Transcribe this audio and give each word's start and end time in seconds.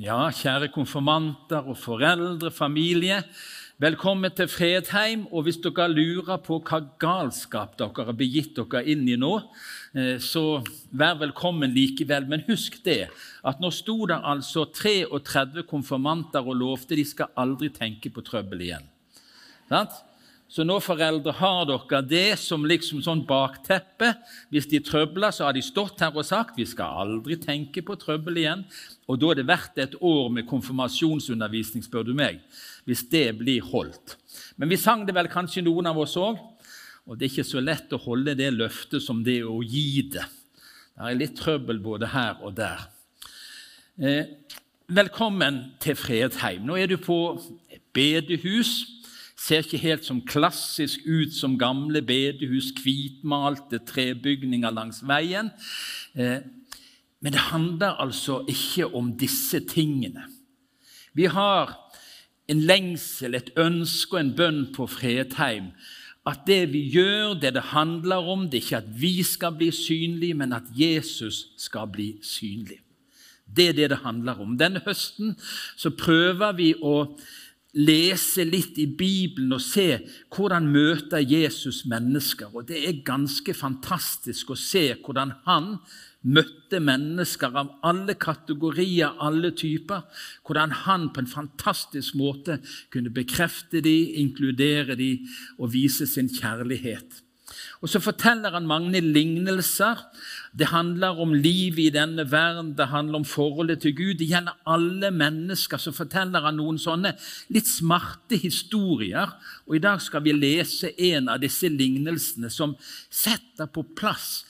Ja, 0.00 0.30
kjære 0.32 0.70
konfirmanter 0.72 1.66
og 1.68 1.76
foreldre, 1.76 2.48
familie. 2.50 3.18
Velkommen 3.76 4.32
til 4.32 4.48
Fredheim. 4.48 5.26
Og 5.28 5.42
hvis 5.44 5.58
dere 5.60 5.84
lurer 5.92 6.38
på 6.40 6.56
hva 6.64 6.78
galskap 6.96 7.74
dere 7.76 8.06
har 8.08 8.16
begitt 8.16 8.56
dere 8.56 8.80
inn 8.88 9.02
i 9.04 9.18
nå, 9.20 9.34
eh, 9.92 10.16
så 10.16 10.62
vær 10.96 11.18
velkommen 11.20 11.74
likevel. 11.76 12.24
Men 12.24 12.40
husk 12.48 12.80
det, 12.86 13.10
at 13.44 13.60
nå 13.60 13.68
sto 13.68 14.06
det 14.08 14.16
altså 14.16 14.64
33 14.64 15.66
konfirmanter 15.68 16.40
og 16.40 16.56
lovte 16.56 16.96
de 16.96 17.04
skal 17.04 17.28
aldri 17.36 17.68
tenke 17.68 18.08
på 18.08 18.24
trøbbel 18.24 18.64
igjen. 18.64 18.88
Sant? 19.68 19.92
Så 20.52 20.66
nå, 20.68 20.74
foreldre, 20.84 21.32
har 21.38 21.62
dere 21.64 22.02
det 22.04 22.34
som 22.36 22.66
liksom 22.68 22.98
sånn 23.00 23.22
bakteppe. 23.24 24.10
Hvis 24.52 24.66
de 24.68 24.82
trøbler, 24.84 25.32
så 25.32 25.46
har 25.46 25.56
de 25.56 25.62
stått 25.64 26.02
her 26.04 26.12
og 26.12 26.26
sagt 26.28 26.58
vi 26.60 26.66
skal 26.68 27.06
aldri 27.06 27.38
tenke 27.40 27.80
på 27.80 27.96
trøbbel 27.96 28.42
igjen. 28.42 28.66
Og 29.08 29.22
da 29.22 29.30
er 29.32 29.40
det 29.40 29.46
verdt 29.48 29.80
et 29.80 29.96
år 29.96 30.28
med 30.36 30.44
konfirmasjonsundervisning, 30.50 31.86
spør 31.86 32.04
du 32.10 32.12
meg, 32.18 32.44
hvis 32.84 33.06
det 33.08 33.30
blir 33.40 33.64
holdt. 33.72 34.18
Men 34.60 34.68
vi 34.68 34.80
sang 34.80 35.06
det 35.08 35.16
vel 35.16 35.32
kanskje 35.32 35.64
noen 35.64 35.88
av 35.88 36.04
oss 36.04 36.18
òg, 36.20 36.36
og 37.08 37.16
det 37.16 37.30
er 37.30 37.32
ikke 37.32 37.48
så 37.48 37.64
lett 37.64 37.96
å 37.96 38.04
holde 38.04 38.36
det 38.36 38.52
løftet 38.52 39.00
som 39.00 39.24
det 39.24 39.40
er 39.40 39.48
å 39.48 39.62
gi 39.64 40.04
det. 40.12 40.28
Det 40.92 41.08
er 41.08 41.20
litt 41.24 41.38
trøbbel 41.40 41.80
både 41.80 42.12
her 42.12 42.44
og 42.44 42.58
der. 42.60 42.90
Eh, 43.96 44.36
velkommen 44.84 45.70
til 45.80 45.96
Fredheim. 45.96 46.68
Nå 46.68 46.76
er 46.76 46.92
du 46.92 46.98
på 47.00 47.22
bedehus 47.96 48.82
ser 49.42 49.64
ikke 49.64 49.80
helt 49.82 50.06
som 50.06 50.20
klassisk 50.26 51.02
ut 51.06 51.34
som 51.34 51.58
gamle 51.58 52.02
bedehus, 52.06 52.70
hvitmalte 52.82 53.80
trebygninger 53.88 54.70
langs 54.70 55.02
veien. 55.06 55.50
Eh, 56.14 56.44
men 57.22 57.34
det 57.34 57.48
handler 57.50 57.98
altså 58.02 58.42
ikke 58.48 58.86
om 58.94 59.12
disse 59.18 59.60
tingene. 59.70 60.26
Vi 61.14 61.26
har 61.30 61.74
en 62.50 62.60
lengsel, 62.60 63.34
et 63.34 63.50
ønske 63.58 64.16
og 64.16 64.20
en 64.20 64.32
bønn 64.36 64.62
på 64.74 64.86
Fredheim. 64.90 65.72
At 66.26 66.44
det 66.46 66.72
vi 66.72 66.84
gjør, 66.92 67.34
det 67.34 67.54
det 67.56 67.70
handler 67.72 68.22
om, 68.30 68.46
det 68.46 68.60
er 68.60 68.66
ikke 68.66 68.82
at 68.84 68.90
vi 69.00 69.22
skal 69.26 69.56
bli 69.58 69.70
synlige, 69.74 70.38
men 70.38 70.52
at 70.52 70.70
Jesus 70.74 71.48
skal 71.58 71.90
bli 71.90 72.12
synlig. 72.22 72.78
Det 73.56 73.68
er 73.68 73.72
det 73.72 73.90
det 73.90 73.98
handler 74.04 74.38
om. 74.40 74.54
Denne 74.58 74.80
høsten 74.86 75.34
så 75.76 75.90
prøver 75.90 76.54
vi 76.56 76.72
å 76.78 77.18
lese 77.72 78.44
litt 78.44 78.76
i 78.82 78.86
Bibelen 78.86 79.54
og 79.56 79.62
se 79.64 80.02
hvordan 80.34 80.68
møter 80.68 81.24
Jesus 81.24 81.82
mennesker. 81.88 82.52
Og 82.52 82.68
Det 82.68 82.82
er 82.88 83.04
ganske 83.04 83.54
fantastisk 83.56 84.52
å 84.52 84.58
se 84.58 84.90
hvordan 85.00 85.32
han 85.46 85.78
møtte 86.22 86.78
mennesker 86.80 87.56
av 87.58 87.72
alle 87.82 88.14
kategorier, 88.14 89.16
alle 89.18 89.50
typer. 89.56 90.04
Hvordan 90.46 90.76
han 90.84 91.10
på 91.12 91.24
en 91.24 91.32
fantastisk 91.32 92.14
måte 92.14 92.60
kunne 92.92 93.10
bekrefte 93.10 93.80
dem, 93.80 94.14
inkludere 94.20 94.96
dem 94.96 95.26
og 95.58 95.72
vise 95.72 96.06
sin 96.06 96.28
kjærlighet. 96.28 97.22
Og 97.82 97.88
Så 97.88 98.00
forteller 98.00 98.50
han 98.54 98.66
mange 98.66 99.00
lignelser. 99.00 99.98
Det 100.58 100.66
handler 100.70 101.18
om 101.20 101.34
livet 101.34 101.78
i 101.78 101.90
denne 101.90 102.24
verden, 102.30 102.76
det 102.76 102.86
handler 102.86 103.22
om 103.22 103.24
forholdet 103.24 103.80
til 103.80 103.96
Gud. 103.96 104.14
Det 104.18 104.28
gjelder 104.28 104.58
alle 104.66 105.10
mennesker. 105.10 105.76
Så 105.76 105.92
forteller 105.92 106.40
han 106.40 106.56
noen 106.60 106.78
sånne 106.78 107.14
litt 107.50 107.66
smarte 107.66 108.38
historier. 108.38 109.34
Og 109.66 109.76
I 109.76 109.82
dag 109.82 110.02
skal 110.02 110.22
vi 110.22 110.32
lese 110.36 110.92
en 111.10 111.28
av 111.28 111.40
disse 111.42 111.68
lignelsene 111.68 112.50
som 112.50 112.76
setter 113.10 113.66
på 113.66 113.84
plass 113.96 114.44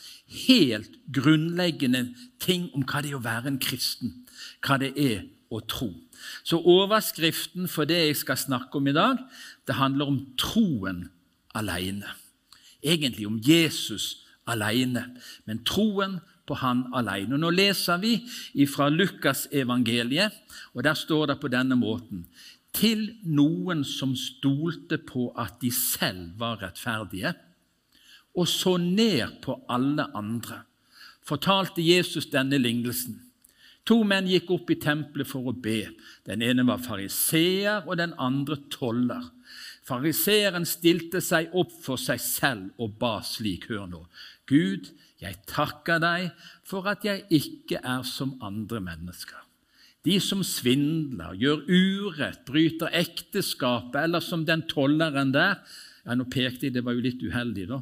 helt 0.47 0.97
grunnleggende 1.13 2.09
ting 2.41 2.71
om 2.75 2.85
hva 2.85 3.03
det 3.03 3.13
er 3.13 3.21
å 3.21 3.25
være 3.25 3.53
en 3.53 3.61
kristen, 3.63 4.13
hva 4.65 4.79
det 4.81 4.93
er 4.97 5.27
å 5.53 5.61
tro. 5.69 5.91
Så 6.45 6.61
overskriften 6.61 7.69
for 7.69 7.89
det 7.89 8.01
jeg 8.07 8.19
skal 8.23 8.41
snakke 8.41 8.79
om 8.79 8.89
i 8.89 8.97
dag, 8.97 9.21
det 9.69 9.79
handler 9.79 10.13
om 10.13 10.21
troen 10.41 11.07
alene 11.59 12.22
egentlig 12.83 13.27
om 13.27 13.41
Jesus 13.43 14.27
alene, 14.47 15.07
men 15.47 15.63
troen 15.67 16.19
på 16.47 16.59
han 16.59 16.87
alene. 16.97 17.37
Og 17.37 17.43
nå 17.43 17.53
leser 17.55 18.01
vi 18.03 18.17
fra 18.71 18.89
Lukas 18.91 19.47
evangeliet, 19.55 20.35
og 20.75 20.85
der 20.87 20.99
står 20.99 21.33
det 21.33 21.41
på 21.41 21.53
denne 21.53 21.79
måten 21.79 22.27
Til 22.73 23.19
noen 23.29 23.83
som 23.85 24.15
stolte 24.17 24.97
på 24.97 25.27
at 25.37 25.59
de 25.61 25.69
selv 25.69 26.39
var 26.41 26.63
rettferdige, 26.63 27.35
og 28.33 28.49
så 28.49 28.79
ned 28.81 29.43
på 29.45 29.59
alle 29.69 30.07
andre, 30.17 30.63
fortalte 31.21 31.85
Jesus 31.85 32.31
denne 32.33 32.57
lignelsen. 32.57 33.19
To 33.85 33.99
menn 34.09 34.29
gikk 34.31 34.51
opp 34.55 34.71
i 34.71 34.79
tempelet 34.81 35.29
for 35.29 35.51
å 35.51 35.53
be. 35.53 35.91
Den 36.25 36.43
ene 36.47 36.65
var 36.65 36.81
fariseer, 36.81 37.83
og 37.85 37.99
den 37.99 38.15
andre 38.17 38.57
toller. 38.71 39.27
Fariseeren 39.83 40.67
stilte 40.69 41.21
seg 41.25 41.55
opp 41.59 41.73
for 41.83 41.99
seg 41.99 42.21
selv 42.23 42.83
og 42.83 42.99
ba 43.01 43.17
slik, 43.27 43.67
hør 43.71 43.89
nå, 43.91 44.05
Gud, 44.47 44.93
jeg 45.23 45.39
takker 45.51 46.03
deg 46.03 46.29
for 46.67 46.87
at 46.91 47.05
jeg 47.07 47.25
ikke 47.31 47.81
er 47.83 48.05
som 48.07 48.37
andre 48.43 48.81
mennesker. 48.83 49.39
De 50.03 50.17
som 50.23 50.43
svindler, 50.43 51.37
gjør 51.39 51.63
urett, 51.71 52.43
bryter 52.47 52.91
ekteskapet, 52.99 54.01
eller 54.03 54.23
som 54.23 54.43
den 54.47 54.65
tolleren 54.71 55.31
der. 55.35 55.61
Ja, 56.03 56.17
Nå 56.19 56.27
pekte 56.27 56.67
jeg, 56.67 56.75
det 56.75 56.83
var 56.83 56.97
jo 56.97 57.05
litt 57.05 57.23
uheldig, 57.23 57.69
da. 57.71 57.79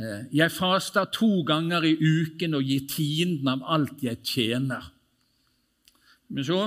Eh, 0.00 0.22
jeg 0.40 0.54
faster 0.54 1.10
to 1.12 1.42
ganger 1.48 1.84
i 1.84 1.92
uken 2.00 2.56
og 2.56 2.64
gir 2.64 2.86
tienden 2.88 3.50
av 3.52 3.66
alt 3.68 4.00
jeg 4.00 4.22
tjener. 4.24 4.88
Men 6.32 6.48
så 6.48 6.62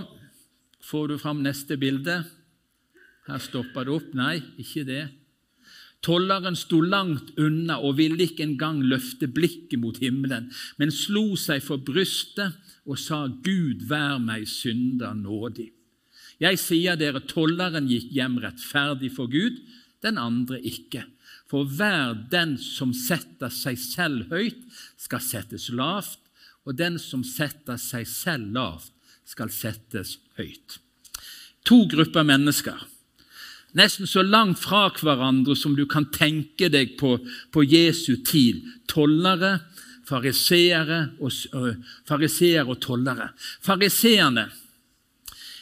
får 0.86 1.10
du 1.10 1.18
fram 1.22 1.42
neste 1.42 1.80
bilde. 1.82 2.20
Her 3.32 3.40
stoppa 3.40 3.86
det 3.88 3.96
opp. 3.96 4.14
Nei, 4.18 4.42
ikke 4.60 4.84
det. 4.88 5.04
Tolleren 6.02 6.58
sto 6.58 6.80
langt 6.82 7.30
unna 7.40 7.78
og 7.86 8.00
ville 8.00 8.26
ikke 8.26 8.44
engang 8.44 8.80
løfte 8.90 9.30
blikket 9.30 9.78
mot 9.80 10.00
himmelen, 10.02 10.48
men 10.82 10.92
slo 10.92 11.38
seg 11.38 11.62
for 11.62 11.78
brystet 11.86 12.58
og 12.90 12.98
sa, 12.98 13.28
Gud, 13.30 13.86
vær 13.86 14.18
meg 14.20 14.48
synder 14.50 15.14
nådig. 15.14 15.70
Jeg 16.42 16.58
sier 16.58 16.98
dere, 16.98 17.22
tolleren 17.30 17.86
gikk 17.86 18.10
hjem 18.16 18.40
rettferdig 18.42 19.12
for 19.14 19.30
Gud, 19.30 19.60
den 20.02 20.18
andre 20.18 20.58
ikke. 20.66 21.06
For 21.46 21.70
hver 21.70 22.16
den 22.32 22.56
som 22.58 22.96
setter 22.98 23.54
seg 23.54 23.78
selv 23.78 24.34
høyt, 24.34 24.64
skal 24.98 25.22
settes 25.22 25.70
lavt, 25.70 26.18
og 26.66 26.80
den 26.82 26.98
som 27.02 27.22
setter 27.26 27.78
seg 27.78 28.10
selv 28.10 28.50
lavt, 28.58 28.90
skal 29.22 29.54
settes 29.54 30.18
høyt. 30.40 30.80
To 31.70 31.84
grupper 31.86 32.26
mennesker 32.26 32.82
nesten 33.78 34.10
så 34.10 34.24
langt 34.26 34.60
fra 34.62 34.88
hverandre 35.02 35.56
som 35.56 35.76
du 35.78 35.86
kan 35.90 36.10
tenke 36.14 36.70
deg 36.72 36.98
på, 37.00 37.18
på 37.52 37.64
Jesu 37.64 38.18
tid. 38.28 38.64
Tollere, 38.92 39.60
fariseere 40.08 41.04
og, 41.22 41.32
fariseer 42.10 42.68
og 42.68 42.82
tollere. 42.84 43.32
Fariseerne 43.64 44.50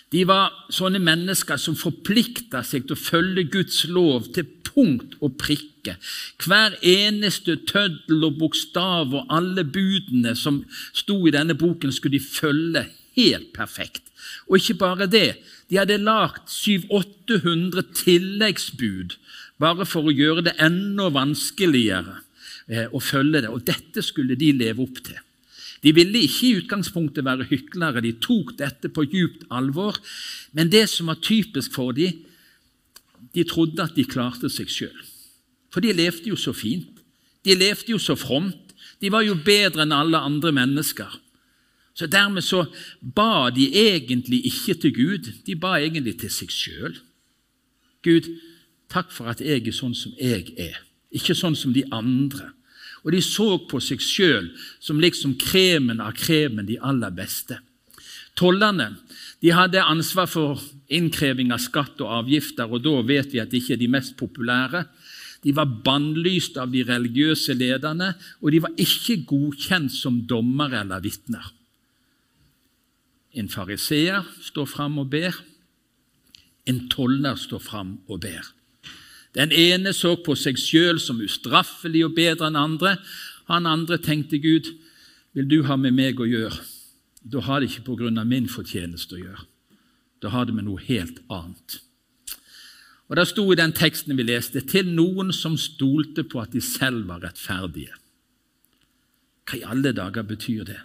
de 0.09 0.23
var 0.25 0.53
sånne 0.73 0.97
mennesker 1.05 1.59
som 1.61 1.75
forplikta 1.77 2.63
seg 2.65 2.87
til 2.87 2.95
å 2.95 3.01
følge 3.01 3.45
Guds 3.53 3.83
lov 3.93 4.31
til 4.33 4.47
punkt 4.65 5.17
og 5.21 5.35
prikke. 5.41 5.95
Hver 6.41 6.79
eneste 6.85 7.59
tøddel 7.69 8.25
og 8.25 8.39
bokstav 8.41 9.13
og 9.13 9.29
alle 9.33 9.65
budene 9.65 10.33
som 10.37 10.63
sto 10.97 11.21
i 11.27 11.33
denne 11.33 11.53
boken, 11.57 11.93
skulle 11.93 12.17
de 12.17 12.25
følge 12.25 12.87
helt 13.17 13.51
perfekt. 13.55 14.03
Og 14.49 14.59
ikke 14.59 14.77
bare 14.81 15.07
det, 15.09 15.39
de 15.69 15.79
hadde 15.79 15.99
lagd 16.01 16.49
700-800 16.51 17.93
tilleggsbud 18.01 19.15
bare 19.59 19.85
for 19.87 20.07
å 20.07 20.15
gjøre 20.15 20.45
det 20.47 20.55
enda 20.63 21.09
vanskeligere 21.13 22.19
eh, 22.67 22.87
å 22.91 23.01
følge 23.03 23.43
det. 23.43 23.51
Og 23.51 23.65
dette 23.67 24.03
skulle 24.05 24.37
de 24.39 24.53
leve 24.55 24.85
opp 24.85 25.01
til. 25.05 25.19
De 25.83 25.93
ville 25.95 26.25
ikke 26.25 26.47
i 26.47 26.55
utgangspunktet 26.59 27.23
være 27.23 27.47
hyklere, 27.47 28.03
de 28.03 28.17
tok 28.19 28.55
dette 28.59 28.91
på 28.91 29.05
djupt 29.07 29.45
alvor. 29.55 29.99
Men 30.51 30.71
det 30.71 30.87
som 30.91 31.11
var 31.11 31.21
typisk 31.23 31.75
for 31.75 31.95
dem, 31.95 32.25
de 33.35 33.45
trodde 33.47 33.83
at 33.83 33.95
de 33.95 34.07
klarte 34.09 34.49
seg 34.51 34.71
sjøl. 34.71 35.05
For 35.69 35.85
de 35.85 35.93
levde 35.93 36.31
jo 36.31 36.37
så 36.39 36.53
fint. 36.55 36.89
De 37.45 37.55
levde 37.55 37.93
jo 37.93 37.99
så 38.01 38.17
fromt. 38.19 38.73
De 38.99 39.11
var 39.13 39.23
jo 39.23 39.37
bedre 39.37 39.85
enn 39.85 39.95
alle 39.95 40.19
andre 40.19 40.51
mennesker. 40.55 41.13
Så 41.93 42.07
Dermed 42.07 42.45
så 42.45 42.65
ba 43.01 43.49
de 43.51 43.67
egentlig 43.75 44.45
ikke 44.47 44.75
til 44.81 44.93
Gud, 44.95 45.31
de 45.45 45.55
ba 45.55 45.77
egentlig 45.79 46.19
til 46.21 46.31
seg 46.31 46.53
sjøl. 46.53 46.99
Gud, 48.05 48.29
takk 48.89 49.11
for 49.11 49.31
at 49.31 49.41
jeg 49.43 49.67
er 49.67 49.75
sånn 49.75 49.95
som 49.97 50.13
jeg 50.19 50.53
er, 50.57 50.77
ikke 51.11 51.35
sånn 51.35 51.57
som 51.59 51.73
de 51.75 51.83
andre. 51.91 52.53
Og 53.03 53.13
de 53.15 53.21
så 53.23 53.57
på 53.69 53.79
seg 53.83 54.01
sjøl 54.03 54.49
som 54.83 54.99
liksom 54.99 55.37
kremen 55.39 56.01
av 56.03 56.15
kremen, 56.19 56.67
de 56.67 56.79
aller 56.79 57.11
beste. 57.15 57.59
Tollerne 58.39 58.93
de 59.43 59.51
hadde 59.55 59.83
ansvar 59.83 60.27
for 60.31 60.59
innkreving 60.91 61.53
av 61.55 61.61
skatt 61.63 61.99
og 62.03 62.11
avgifter, 62.23 62.67
og 62.67 62.83
da 62.83 62.99
vet 63.07 63.31
vi 63.33 63.41
at 63.43 63.51
de 63.51 63.59
ikke 63.59 63.75
er 63.77 63.83
de 63.83 63.91
mest 63.91 64.15
populære. 64.19 64.83
De 65.43 65.53
var 65.55 65.71
bannlyst 65.85 66.57
av 66.59 66.71
de 66.73 66.83
religiøse 66.83 67.55
lederne, 67.55 68.11
og 68.43 68.51
de 68.51 68.59
var 68.63 68.75
ikke 68.75 69.21
godkjent 69.29 69.93
som 69.95 70.19
dommere 70.27 70.81
eller 70.83 71.03
vitner. 71.03 71.45
En 73.33 73.49
fariseer 73.49 74.25
står 74.41 74.65
fram 74.69 74.97
og 75.01 75.09
ber. 75.11 75.35
En 76.69 76.87
toller 76.89 77.37
står 77.37 77.61
fram 77.61 77.97
og 78.07 78.21
ber. 78.25 78.53
Den 79.37 79.51
ene 79.53 79.93
så 79.93 80.15
på 80.25 80.33
seg 80.37 80.57
sjøl 80.57 80.99
som 81.01 81.21
ustraffelig 81.21 82.01
og 82.07 82.15
bedre 82.17 82.49
enn 82.49 82.57
andre. 82.57 82.95
Han 83.49 83.69
andre 83.69 83.99
tenkte 84.01 84.41
Gud, 84.41 84.71
vil 85.37 85.49
du 85.49 85.61
ha 85.69 85.77
med 85.77 85.93
meg 85.93 86.19
å 86.19 86.27
gjøre? 86.27 86.57
Da 87.21 87.43
har 87.45 87.61
det 87.61 87.69
ikke 87.69 87.85
på 87.91 87.99
grunn 87.99 88.17
av 88.17 88.27
min 88.29 88.49
fortjeneste 88.49 89.17
å 89.17 89.21
gjøre. 89.21 89.45
Da 90.23 90.33
har 90.33 90.47
det 90.47 90.55
med 90.57 90.65
noe 90.65 90.81
helt 90.87 91.21
annet. 91.29 91.79
Og 93.09 93.15
Det 93.15 93.25
sto 93.27 93.45
i 93.51 93.57
den 93.57 93.73
teksten 93.73 94.17
vi 94.17 94.25
leste, 94.25 94.61
til 94.61 94.89
noen 94.93 95.33
som 95.33 95.57
stolte 95.57 96.23
på 96.23 96.41
at 96.41 96.53
de 96.53 96.61
selv 96.61 97.07
var 97.09 97.23
rettferdige. 97.25 97.95
Hva 99.49 99.57
i 99.57 99.65
alle 99.65 99.93
dager 99.97 100.25
betyr 100.29 100.65
det? 100.67 100.81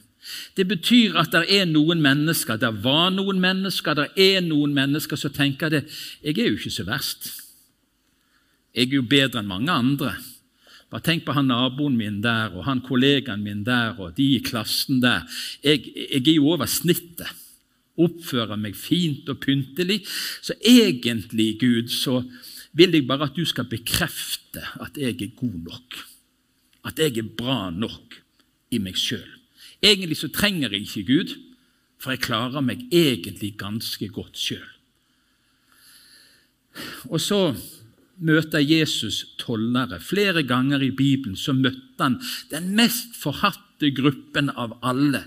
Det 0.56 0.66
betyr 0.68 1.18
at 1.20 1.32
det 1.34 1.44
er 1.52 1.66
noen 1.68 2.02
mennesker, 2.04 2.58
det 2.60 2.70
var 2.84 3.10
noen 3.14 3.40
mennesker, 3.42 3.96
det 3.98 4.10
er 4.20 4.44
noen 4.44 4.74
mennesker 4.76 5.20
som 5.20 5.32
tenker 5.34 5.72
det 5.72 5.82
Jeg 6.22 6.38
er 6.38 6.48
jo 6.48 6.58
ikke 6.58 6.74
så 6.74 6.86
verst. 6.88 7.30
Jeg 8.74 8.88
er 8.88 8.98
jo 8.98 9.06
bedre 9.06 9.42
enn 9.42 9.50
mange 9.50 9.72
andre. 9.72 10.16
Bare 10.90 11.04
tenk 11.04 11.24
på 11.26 11.34
han 11.34 11.48
naboen 11.50 11.96
min 11.98 12.20
der, 12.22 12.54
og 12.54 12.64
han 12.66 12.82
kollegaen 12.82 13.42
min 13.42 13.64
der, 13.66 13.94
og 13.98 14.16
de 14.16 14.34
i 14.36 14.42
klassen 14.42 15.00
der. 15.02 15.24
Jeg, 15.62 15.86
jeg 15.94 16.22
er 16.22 16.36
jo 16.36 16.52
over 16.54 16.66
snittet 16.70 17.30
oppfører 18.00 18.58
meg 18.58 18.76
fint 18.78 19.28
og 19.30 19.40
pyntelig. 19.42 20.02
Så 20.42 20.56
egentlig, 20.60 21.54
Gud, 21.60 21.92
så 21.92 22.22
vil 22.74 22.96
jeg 22.96 23.06
bare 23.06 23.28
at 23.28 23.36
du 23.36 23.44
skal 23.46 23.68
bekrefte 23.70 24.64
at 24.82 24.98
jeg 24.98 25.14
er 25.14 25.36
god 25.38 25.58
nok. 25.70 25.98
At 26.84 26.98
jeg 26.98 27.18
er 27.18 27.34
bra 27.38 27.70
nok 27.70 28.18
i 28.74 28.80
meg 28.82 28.98
sjøl. 28.98 29.28
Egentlig 29.84 30.16
så 30.16 30.31
trenger 30.32 30.72
jeg 30.72 30.86
ikke 30.86 31.04
Gud, 31.12 31.34
for 32.00 32.14
jeg 32.14 32.25
klarer 32.25 32.64
meg 32.64 32.86
egentlig 32.92 33.54
ganske 33.60 34.08
godt 34.12 34.38
sjøl. 34.40 34.70
Og 37.12 37.20
så 37.22 37.54
møter 38.25 38.62
Jesus 38.62 39.25
tollere. 39.38 40.00
Flere 40.00 40.42
ganger 40.46 40.82
i 40.82 40.90
Bibelen 40.94 41.36
så 41.36 41.52
møtte 41.52 42.00
han 42.00 42.19
den 42.50 42.72
mest 42.78 43.16
forhatte 43.19 43.63
gruppen 43.80 44.50
av 44.50 44.78
alle. 44.82 45.20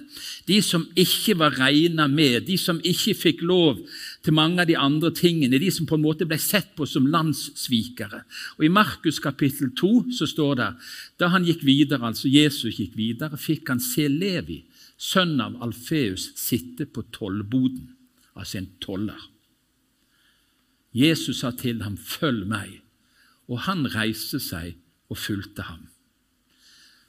De 0.48 0.62
som 0.64 0.86
ikke 0.98 1.36
var 1.38 1.58
regna 1.60 2.08
med, 2.08 2.46
de 2.48 2.58
som 2.58 2.80
ikke 2.80 3.16
fikk 3.18 3.44
lov 3.46 3.82
til 4.26 4.34
mange 4.38 4.62
av 4.64 4.70
de 4.70 4.78
andre 4.80 5.12
tingene, 5.16 5.60
de 5.60 5.72
som 5.74 5.88
på 5.90 5.98
en 5.98 6.06
måte 6.06 6.26
ble 6.26 6.40
sett 6.42 6.72
på 6.78 6.88
som 6.88 7.08
landssvikere. 7.12 8.24
Og 8.58 8.66
I 8.66 8.72
Markus 8.74 9.20
kapittel 9.24 9.74
2 9.78 9.92
så 10.18 10.30
står 10.30 10.56
det 10.62 10.70
da 11.20 11.32
han 11.34 11.46
gikk 11.48 11.66
videre, 11.68 12.08
altså 12.08 12.32
Jesus 12.32 12.80
gikk 12.80 12.96
videre, 12.98 13.38
fikk 13.38 13.70
han 13.74 13.84
se 13.84 14.08
Levi, 14.08 14.64
sønn 14.98 15.38
av 15.44 15.60
Alfeus, 15.62 16.32
sitte 16.40 16.88
på 16.90 17.06
tollboden, 17.14 17.92
altså 18.34 18.62
en 18.62 18.72
toller. 18.82 19.20
Jesus 20.98 21.44
sa 21.44 21.52
til 21.52 21.84
ham, 21.84 21.98
'Følg 21.98 22.48
meg', 22.48 22.82
og 23.48 23.60
han 23.68 23.86
reiste 23.86 24.40
seg 24.40 24.76
og 25.10 25.18
fulgte 25.18 25.62
ham. 25.62 25.88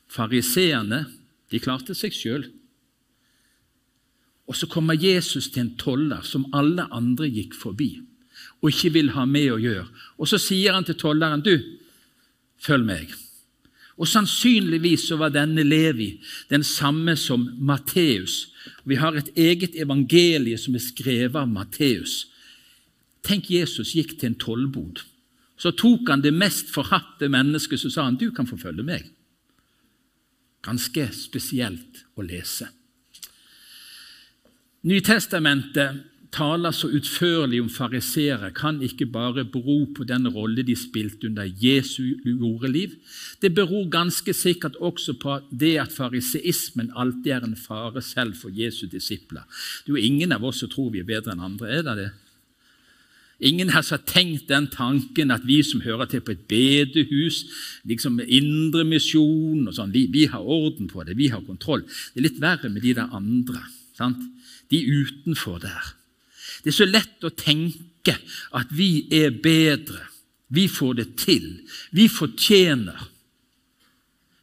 Fariseerne 0.09 1.07
de 1.51 1.61
klarte 1.63 1.95
seg 1.97 2.15
sjøl. 2.15 2.49
Og 4.49 4.57
så 4.57 4.69
kommer 4.71 4.97
Jesus 4.97 5.51
til 5.53 5.67
en 5.67 5.75
toller 5.81 6.25
som 6.25 6.49
alle 6.57 6.89
andre 6.95 7.29
gikk 7.29 7.57
forbi 7.57 7.99
og 8.59 8.73
ikke 8.73 8.93
vil 8.97 9.13
ha 9.15 9.25
med 9.29 9.53
å 9.53 9.61
gjøre. 9.63 9.87
Og 10.19 10.31
så 10.31 10.39
sier 10.43 10.75
han 10.75 10.85
til 10.85 10.99
tolleren, 10.99 11.43
'Du, 11.43 11.59
følg 12.59 12.85
meg.' 12.85 13.15
Og 13.99 14.07
Sannsynligvis 14.07 15.09
så 15.09 15.17
var 15.17 15.35
denne 15.35 15.63
Levi 15.63 16.21
den 16.51 16.63
samme 16.63 17.17
som 17.17 17.49
Matteus. 17.59 18.49
Vi 18.85 18.95
har 18.95 19.13
et 19.13 19.31
eget 19.37 19.75
evangelie 19.75 20.59
som 20.59 20.75
er 20.75 20.79
skrevet 20.79 21.35
av 21.35 21.49
Matteus. 21.49 22.27
Tenk, 23.23 23.51
Jesus 23.51 23.95
gikk 23.95 24.19
til 24.19 24.27
en 24.27 24.39
tollbod. 24.39 25.03
Så 25.59 25.71
tok 25.71 26.09
han 26.09 26.23
det 26.23 26.35
mest 26.35 26.71
forhatte 26.71 27.29
mennesket 27.29 27.81
så 27.81 27.91
sa 27.91 28.05
han, 28.05 28.17
'Du 28.17 28.31
kan 28.31 28.47
få 28.47 28.57
følge 28.57 28.83
meg' 28.83 29.11
ganske 30.65 31.09
spesielt 31.15 32.05
å 32.19 32.25
lese. 32.27 32.69
Nytestamentet 34.89 36.05
taler 36.35 36.75
så 36.77 36.91
utførlig 36.93 37.61
om 37.63 37.71
fariseere, 37.73 38.51
kan 38.55 38.83
ikke 38.85 39.09
bare 39.11 39.47
bero 39.49 39.81
på 39.97 40.05
den 40.09 40.29
rolle 40.29 40.63
de 40.67 40.77
spilte 40.77 41.29
under 41.31 41.49
Jesu 41.49 42.19
jordeliv. 42.25 42.99
Det 43.41 43.55
beror 43.57 43.89
ganske 43.91 44.35
sikkert 44.37 44.77
også 44.77 45.17
på 45.23 45.39
det 45.51 45.75
at 45.81 45.95
fariseismen 45.95 46.93
alltid 46.95 47.33
er 47.33 47.49
en 47.49 47.57
fare 47.57 48.03
selv 48.05 48.37
for 48.37 48.53
Jesu 48.55 48.87
disipler. 48.87 49.47
Det 49.85 49.93
er 49.93 49.97
jo 49.97 50.07
ingen 50.11 50.33
av 50.37 50.45
oss 50.45 50.61
som 50.63 50.73
tror 50.73 50.93
vi 50.93 51.03
er 51.03 51.09
bedre 51.09 51.33
enn 51.33 51.47
andre. 51.49 51.71
er 51.79 51.83
det 51.83 51.97
det? 52.03 52.11
Ingen 53.39 53.71
har 53.71 53.87
tenkt 54.03 54.49
den 54.51 54.67
tanken 54.67 55.31
at 55.31 55.45
vi 55.47 55.61
som 55.63 55.85
hører 55.85 56.09
til 56.11 56.25
på 56.27 56.35
et 56.35 56.49
bedehus, 56.51 57.45
liksom 57.87 58.19
indremisjon 58.19 59.69
og 59.69 59.77
sånn, 59.77 59.93
vi, 59.95 60.09
vi, 60.11 60.25
har 60.27 60.43
orden 60.43 60.91
på 60.91 61.05
det, 61.07 61.15
vi 61.15 61.31
har 61.31 61.45
kontroll. 61.47 61.85
Det 61.87 62.19
er 62.19 62.27
litt 62.27 62.41
verre 62.43 62.71
med 62.73 62.83
de 62.83 62.97
der 62.99 63.15
andre. 63.15 63.63
Sant? 63.95 64.19
De 64.69 64.83
utenfor 64.83 65.63
der. 65.63 65.95
Det 66.65 66.73
er 66.73 66.79
så 66.81 66.89
lett 66.89 67.23
å 67.23 67.31
tenke 67.31 68.17
at 68.59 68.75
vi 68.75 69.07
er 69.15 69.31
bedre. 69.31 70.03
Vi 70.51 70.67
får 70.67 70.99
det 70.99 71.09
til. 71.23 71.47
Vi 71.95 72.09
fortjener. 72.11 73.07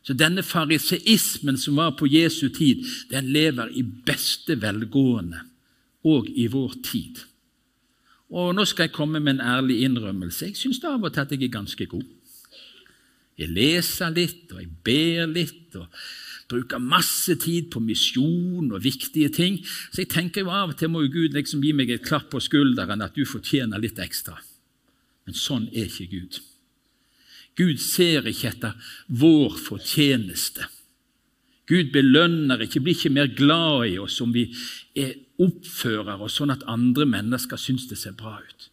Så 0.05 0.13
denne 0.13 0.45
fariseismen 0.45 1.57
som 1.57 1.81
var 1.81 1.95
på 1.99 2.07
Jesu 2.07 2.47
tid, 2.53 2.85
den 3.09 3.31
lever 3.33 3.73
i 3.73 3.83
beste 3.83 4.55
velgående 4.61 5.41
òg 6.05 6.29
i 6.37 6.45
vår 6.53 6.77
tid. 6.85 7.25
Og 8.33 8.55
nå 8.57 8.65
skal 8.65 8.87
jeg 8.87 8.95
komme 8.95 9.19
med 9.21 9.35
en 9.35 9.45
ærlig 9.45 9.83
innrømmelse. 9.85 10.49
Jeg 10.49 10.57
syns 10.57 10.81
av 10.83 11.03
og 11.03 11.13
til 11.13 11.25
at 11.25 11.33
jeg 11.35 11.43
er 11.45 11.53
ganske 11.53 11.85
god. 11.89 12.05
Jeg 13.37 13.51
leser 13.51 14.13
litt, 14.15 14.47
og 14.53 14.61
jeg 14.63 14.71
ber 14.87 15.27
litt, 15.27 15.75
og 15.75 15.91
bruker 16.49 16.81
masse 16.81 17.35
tid 17.41 17.69
på 17.73 17.81
misjon 17.83 18.71
og 18.71 18.83
viktige 18.83 19.29
ting. 19.33 19.59
Så 19.91 20.03
jeg 20.03 20.11
tenker 20.13 20.45
jo 20.45 20.53
av 20.53 20.73
og 20.73 20.79
til 20.79 20.91
må 20.93 21.03
jo 21.05 21.13
Gud 21.13 21.37
liksom 21.37 21.63
gi 21.65 21.73
meg 21.75 21.91
et 21.91 22.05
klapp 22.05 22.29
på 22.31 22.41
skulderen 22.43 23.03
at 23.03 23.17
du 23.17 23.25
fortjener 23.27 23.81
litt 23.81 23.99
ekstra. 24.01 24.37
Men 25.25 25.37
sånn 25.37 25.67
er 25.73 25.89
ikke 25.89 26.11
Gud. 26.13 26.39
Gud 27.55 27.79
ser 27.81 28.27
ikke 28.29 28.51
etter 28.51 28.91
vår 29.07 29.55
fortjeneste. 29.63 30.67
Gud 31.69 31.91
belønner 31.93 32.61
ikke, 32.61 32.81
blir 32.83 32.93
ikke 32.93 33.13
mer 33.13 33.31
glad 33.33 33.87
i 33.89 33.97
oss 34.01 34.19
om 34.21 34.33
vi 34.35 34.45
er 34.97 35.15
oppfører 35.41 36.21
oss 36.21 36.37
sånn 36.39 36.53
at 36.53 36.63
andre 36.69 37.07
mennesker 37.09 37.59
syns 37.59 37.87
det 37.89 37.97
ser 37.99 38.15
bra 38.17 38.37
ut. 38.37 38.69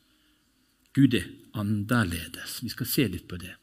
Gud 0.92 1.16
er 1.16 1.30
annerledes. 1.56 2.60
Vi 2.62 2.70
skal 2.72 2.88
se 2.88 3.08
litt 3.08 3.28
på 3.30 3.40
det. 3.40 3.54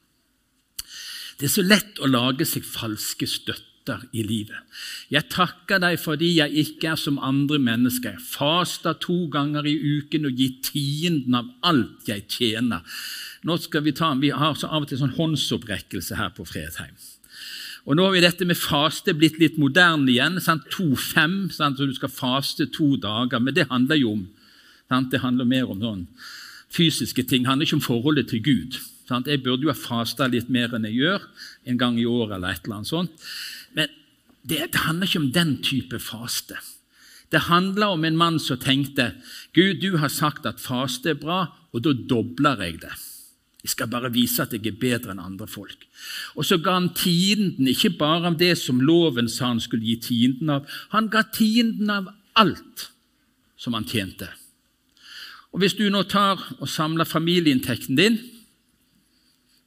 Det 1.40 1.48
er 1.48 1.54
så 1.54 1.64
lett 1.64 2.02
å 2.02 2.10
lage 2.10 2.48
seg 2.48 2.66
falske 2.68 3.28
støtter 3.30 4.02
i 4.12 4.26
livet. 4.26 4.58
Jeg 5.14 5.30
takker 5.32 5.80
deg 5.82 5.96
fordi 6.02 6.34
jeg 6.36 6.66
ikke 6.66 6.92
er 6.92 7.00
som 7.00 7.22
andre 7.24 7.62
mennesker. 7.62 8.18
Jeg 8.18 8.26
faster 8.34 8.98
to 9.00 9.22
ganger 9.32 9.70
i 9.70 9.78
uken 9.78 10.28
og 10.28 10.42
gir 10.42 10.58
tienden 10.66 11.38
av 11.40 11.54
alt 11.70 12.10
jeg 12.10 12.26
tjener. 12.34 12.84
Nå 13.48 13.56
skal 13.62 13.86
Vi 13.86 13.96
ta, 13.96 14.12
vi 14.20 14.34
har 14.34 14.58
av 14.58 14.82
og 14.82 14.90
til 14.90 15.00
sånn 15.00 15.16
håndsopprekkelse 15.16 16.20
her 16.20 16.34
på 16.36 16.46
Fredheim. 16.50 16.98
Og 17.88 17.96
Nå 17.96 18.06
har 18.06 18.14
vi 18.14 18.24
dette 18.24 18.46
med 18.46 18.60
faste 18.60 19.16
blitt 19.18 19.40
litt 19.40 19.58
moderne 19.58 20.10
igjen. 20.12 20.40
To-fem, 20.76 21.50
så 21.54 21.72
du 21.78 21.94
skal 21.96 22.12
faste 22.12 22.68
to 22.68 22.96
dager. 22.98 23.40
Men 23.40 23.56
det 23.56 23.70
handler 23.72 24.02
jo 24.02 24.14
om 24.18 24.28
sant? 24.90 25.12
Det 25.12 25.22
handler 25.24 25.48
mer 25.48 25.70
om 25.70 25.82
sånn 25.82 26.06
fysiske 26.70 27.24
ting. 27.26 27.44
Det 27.44 27.50
handler 27.50 27.68
ikke 27.70 27.80
om 27.80 27.86
forholdet 27.86 28.30
til 28.30 28.44
Gud. 28.46 28.80
Sant? 29.10 29.30
Jeg 29.30 29.44
burde 29.44 29.66
jo 29.66 29.74
ha 29.74 29.78
fasta 29.78 30.28
litt 30.30 30.52
mer 30.54 30.76
enn 30.76 30.86
jeg 30.86 31.00
gjør, 31.00 31.24
en 31.66 31.80
gang 31.82 31.98
i 31.98 32.06
året 32.06 32.38
eller 32.38 32.54
et 32.54 32.66
eller 32.66 32.82
annet 32.82 32.92
sånt. 32.92 33.30
Men 33.74 33.90
det, 34.46 34.68
det 34.74 34.84
handler 34.86 35.10
ikke 35.10 35.24
om 35.24 35.32
den 35.34 35.56
type 35.66 36.02
faste. 36.04 36.60
Det 37.30 37.46
handler 37.46 37.96
om 37.96 38.06
en 38.06 38.18
mann 38.18 38.40
som 38.42 38.58
tenkte 38.62 39.12
Gud, 39.54 39.82
du 39.82 39.98
har 40.02 40.10
sagt 40.14 40.46
at 40.50 40.62
faste 40.62 41.14
er 41.14 41.22
bra, 41.22 41.48
og 41.74 41.86
da 41.86 41.94
dobler 41.94 42.62
jeg 42.66 42.82
det. 42.86 42.94
Jeg 43.64 43.74
skal 43.74 43.90
bare 43.92 44.12
vise 44.14 44.42
at 44.42 44.54
jeg 44.56 44.68
er 44.68 44.80
bedre 44.80 45.12
enn 45.12 45.20
andre 45.20 45.48
folk. 45.48 45.84
Og 46.40 46.46
så 46.48 46.58
ga 46.64 46.78
han 46.78 46.94
tienden, 46.96 47.68
ikke 47.68 47.92
bare 48.00 48.32
av 48.32 48.38
det 48.40 48.54
som 48.58 48.80
loven 48.80 49.28
sa 49.30 49.52
han 49.52 49.60
skulle 49.60 49.84
gi 49.84 49.98
tienden 50.00 50.54
av. 50.54 50.68
Han 50.96 51.10
ga 51.12 51.26
tienden 51.36 51.92
av 51.92 52.08
alt 52.40 52.90
som 53.60 53.76
han 53.76 53.88
tjente. 53.88 54.30
Og 55.52 55.60
Hvis 55.60 55.76
du 55.76 55.90
nå 55.90 56.04
tar 56.08 56.40
og 56.60 56.70
samler 56.70 57.10
familieinntekten 57.10 57.98
din 57.98 58.20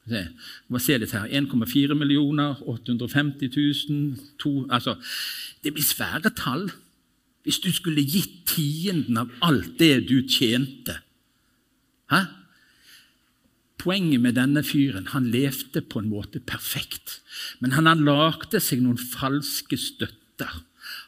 se, 0.09 0.25
må 0.67 0.79
se 0.81 0.97
litt 0.97 1.13
her, 1.15 1.29
1,4 1.29 1.95
millioner, 1.95 2.57
850 2.65 3.51
000 3.53 4.17
to, 4.39 4.65
altså, 4.69 4.95
Det 5.63 5.73
blir 5.73 5.83
svære 5.83 6.33
tall 6.35 6.71
hvis 7.43 7.59
du 7.59 7.71
skulle 7.71 8.03
gitt 8.07 8.45
tienden 8.47 9.17
av 9.17 9.31
alt 9.43 9.79
det 9.79 10.07
du 10.07 10.21
tjente. 10.27 10.95
Hæ? 12.11 12.21
Poenget 13.83 14.21
med 14.23 14.37
denne 14.39 14.63
fyren 14.63 15.09
han 15.11 15.27
levde 15.33 15.81
på 15.83 15.99
en 15.99 16.11
måte 16.11 16.39
perfekt, 16.39 17.19
men 17.59 17.75
han, 17.75 17.89
lagde 18.07 18.61
seg 18.63 18.79
noen 18.83 18.99
falske 18.99 19.75
støtter. 19.79 20.61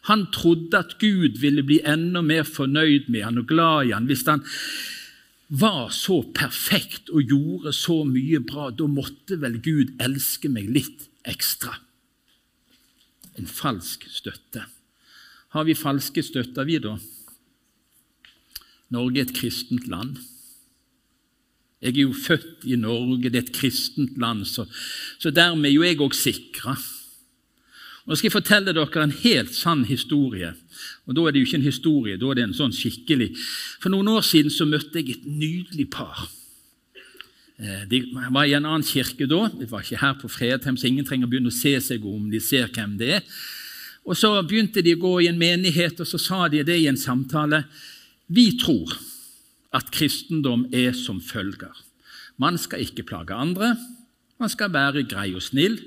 Han 0.10 0.28
trodde 0.36 0.82
at 0.84 0.98
Gud 1.00 1.40
ville 1.40 1.64
bli 1.64 1.80
enda 1.88 2.22
mer 2.26 2.44
fornøyd 2.44 3.08
med 3.12 3.24
han 3.24 3.40
og 3.40 3.48
glad 3.50 3.88
i 3.88 3.96
han 3.96 4.10
hvis 4.10 4.26
han 4.28 4.44
var 5.48 5.92
så 5.94 6.20
perfekt 6.36 7.12
og 7.14 7.32
gjorde 7.32 7.74
så 7.76 8.02
mye 8.08 8.42
bra. 8.44 8.70
Da 8.76 8.88
måtte 8.92 9.40
vel 9.42 9.60
Gud 9.64 9.96
elske 10.02 10.52
meg 10.52 10.70
litt 10.74 11.08
ekstra. 11.24 11.78
En 13.40 13.48
falsk 13.48 14.08
støtte. 14.10 14.66
Har 15.56 15.68
vi 15.68 15.78
falske 15.78 16.24
støtter, 16.26 16.68
vi, 16.68 16.80
da? 16.84 16.98
Norge 18.96 19.22
er 19.22 19.30
et 19.30 19.38
kristent 19.38 19.88
land. 19.92 20.18
Jeg 21.82 21.98
er 21.98 22.06
jo 22.06 22.14
født 22.14 22.66
i 22.66 22.78
Norge, 22.80 23.30
det 23.30 23.36
er 23.36 23.44
et 23.44 23.56
kristent 23.56 24.18
land, 24.18 24.46
så, 24.48 24.66
så 25.20 25.32
dermed 25.32 25.70
er 25.70 25.76
jo 25.76 25.84
jeg 25.84 26.00
òg 26.02 26.16
sikra. 26.18 26.76
Nå 28.06 28.16
skal 28.16 28.30
jeg 28.30 28.36
fortelle 28.36 28.74
dere 28.74 29.04
en 29.04 29.14
helt 29.24 29.54
sann 29.58 29.84
historie. 29.90 30.54
Og 31.06 31.16
Da 31.18 31.26
er 31.26 31.34
det 31.34 31.42
jo 31.42 31.50
ikke 31.50 31.60
en 31.62 31.70
historie, 31.70 32.18
da 32.22 32.30
er 32.30 32.38
det 32.38 32.44
en 32.46 32.58
sånn 32.58 32.74
skikkelig 32.76 33.32
For 33.82 33.90
noen 33.90 34.10
år 34.12 34.26
siden 34.26 34.54
så 34.54 34.68
møtte 34.70 35.02
jeg 35.02 35.16
et 35.16 35.26
nydelig 35.26 35.88
par. 35.94 36.28
Eh, 37.58 37.86
de 37.90 38.02
var 38.14 38.46
i 38.46 38.54
en 38.54 38.66
annen 38.68 38.86
kirke 38.86 39.28
da. 39.30 39.48
De 39.50 39.68
var 39.70 39.82
ikke 39.82 40.02
her 40.02 40.18
på 40.22 40.30
Fredheim, 40.30 40.78
så 40.78 40.90
ingen 40.90 41.08
trenger 41.08 41.26
å 41.26 41.32
begynne 41.32 41.54
å 41.54 41.56
se 41.56 41.74
seg 41.82 42.06
om 42.06 42.30
de 42.30 42.42
ser 42.44 42.68
hvem 42.68 42.98
det 43.00 43.12
er. 43.20 43.26
Og 44.06 44.18
Så 44.18 44.30
begynte 44.46 44.84
de 44.86 44.94
å 44.94 45.02
gå 45.02 45.14
i 45.24 45.28
en 45.32 45.40
menighet, 45.40 46.00
og 46.00 46.08
så 46.08 46.20
sa 46.22 46.48
de 46.48 46.62
det 46.64 46.78
i 46.78 46.88
en 46.88 46.98
samtale. 46.98 47.64
Vi 48.30 48.52
tror 48.60 48.92
at 49.76 49.92
kristendom 49.92 50.66
er 50.74 50.96
som 50.96 51.20
følger. 51.22 51.74
Man 52.42 52.58
skal 52.60 52.86
ikke 52.86 53.06
plage 53.08 53.36
andre, 53.36 53.76
man 54.40 54.52
skal 54.52 54.74
være 54.74 55.06
grei 55.08 55.34
og 55.36 55.44
snill, 55.44 55.78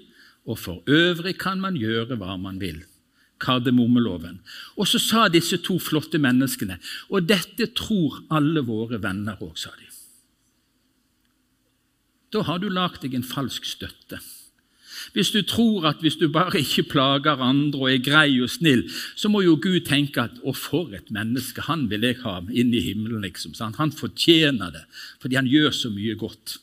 og 0.49 0.59
for 0.59 0.85
øvrig 0.89 1.37
kan 1.41 1.61
man 1.61 1.77
gjøre 1.77 2.17
hva 2.17 2.37
man 2.41 2.61
vil. 2.61 2.81
Kardemommeloven. 3.39 4.41
Og 4.77 4.89
så 4.91 4.99
sa 4.99 5.29
disse 5.31 5.61
to 5.63 5.77
flotte 5.79 6.19
menneskene, 6.19 6.79
og 7.13 7.29
dette 7.29 7.69
tror 7.77 8.23
alle 8.35 8.65
våre 8.67 8.99
venner 9.03 9.39
òg, 9.45 9.55
sa 9.61 9.71
de. 9.77 9.87
Da 12.35 12.43
har 12.45 12.59
du 12.61 12.69
lagd 12.69 13.05
deg 13.05 13.15
en 13.17 13.25
falsk 13.25 13.65
støtte. 13.65 14.19
Hvis 15.13 15.31
du 15.31 15.43
tror 15.43 15.89
at 15.91 16.01
hvis 16.01 16.17
du 16.17 16.29
bare 16.33 16.61
ikke 16.61 16.89
plager 16.91 17.43
andre 17.43 17.79
og 17.79 17.91
er 17.93 18.03
grei 18.05 18.41
og 18.43 18.51
snill, 18.51 18.85
så 19.17 19.29
må 19.29 19.43
jo 19.45 19.57
Gud 19.57 19.81
tenke 19.87 20.23
at 20.23 20.39
'Å, 20.43 20.55
for 20.55 20.95
et 20.95 21.11
menneske! 21.11 21.67
Han 21.67 21.89
vil 21.91 22.03
jeg 22.03 22.21
ha 22.23 22.41
inn 22.51 22.75
i 22.75 22.81
himmelen.' 22.81 23.23
liksom. 23.23 23.55
Han 23.79 23.93
fortjener 23.93 24.73
det 24.73 24.85
fordi 25.21 25.37
han 25.37 25.47
gjør 25.47 25.71
så 25.71 25.91
mye 25.91 26.15
godt. 26.15 26.59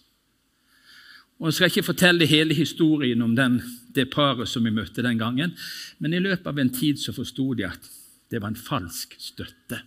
Og 1.40 1.48
Jeg 1.48 1.54
skal 1.54 1.68
ikke 1.68 1.84
fortelle 1.84 2.26
hele 2.26 2.54
historien 2.54 3.22
om 3.22 3.36
den, 3.36 3.62
det 3.96 4.10
paret 4.10 4.48
som 4.48 4.64
vi 4.64 4.72
møtte 4.72 5.04
den 5.04 5.18
gangen, 5.20 5.56
men 6.00 6.14
i 6.14 6.20
løpet 6.20 6.48
av 6.48 6.60
en 6.60 6.70
tid 6.70 7.00
så 7.00 7.12
forsto 7.12 7.54
de 7.54 7.66
at 7.68 7.90
det 8.32 8.42
var 8.42 8.48
en 8.54 8.56
falsk 8.56 9.16
støtte. 9.20 9.82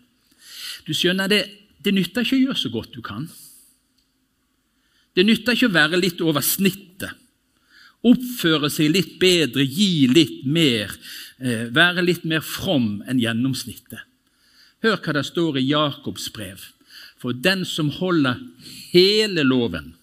Du 0.86 0.92
skjønner, 0.94 1.28
Det, 1.28 1.44
det 1.84 1.94
nytter 1.94 2.22
ikke 2.22 2.36
å 2.36 2.44
gjøre 2.46 2.56
så 2.56 2.68
godt 2.68 2.94
du 2.94 3.00
kan. 3.02 3.28
Det 5.16 5.24
nytter 5.26 5.56
ikke 5.56 5.66
å 5.66 5.74
være 5.74 6.00
litt 6.00 6.20
over 6.20 6.40
snittet 6.40 7.10
oppføre 8.06 8.70
seg 8.70 8.92
litt 8.94 9.16
bedre, 9.20 9.64
gi 9.64 10.06
litt 10.10 10.44
mer, 10.46 10.92
eh, 11.40 11.66
være 11.70 12.04
litt 12.04 12.24
mer 12.24 12.40
from 12.40 13.02
enn 13.08 13.18
gjennomsnittet. 13.18 14.04
Hør 14.82 14.96
hva 15.02 15.12
det 15.14 15.26
står 15.26 15.58
i 15.58 15.68
Jakobs 15.70 16.28
brev. 16.30 16.60
For 17.18 17.32
den 17.32 17.64
som 17.64 17.90
holder 17.90 18.38
hele 18.92 19.42
loven, 19.42 19.94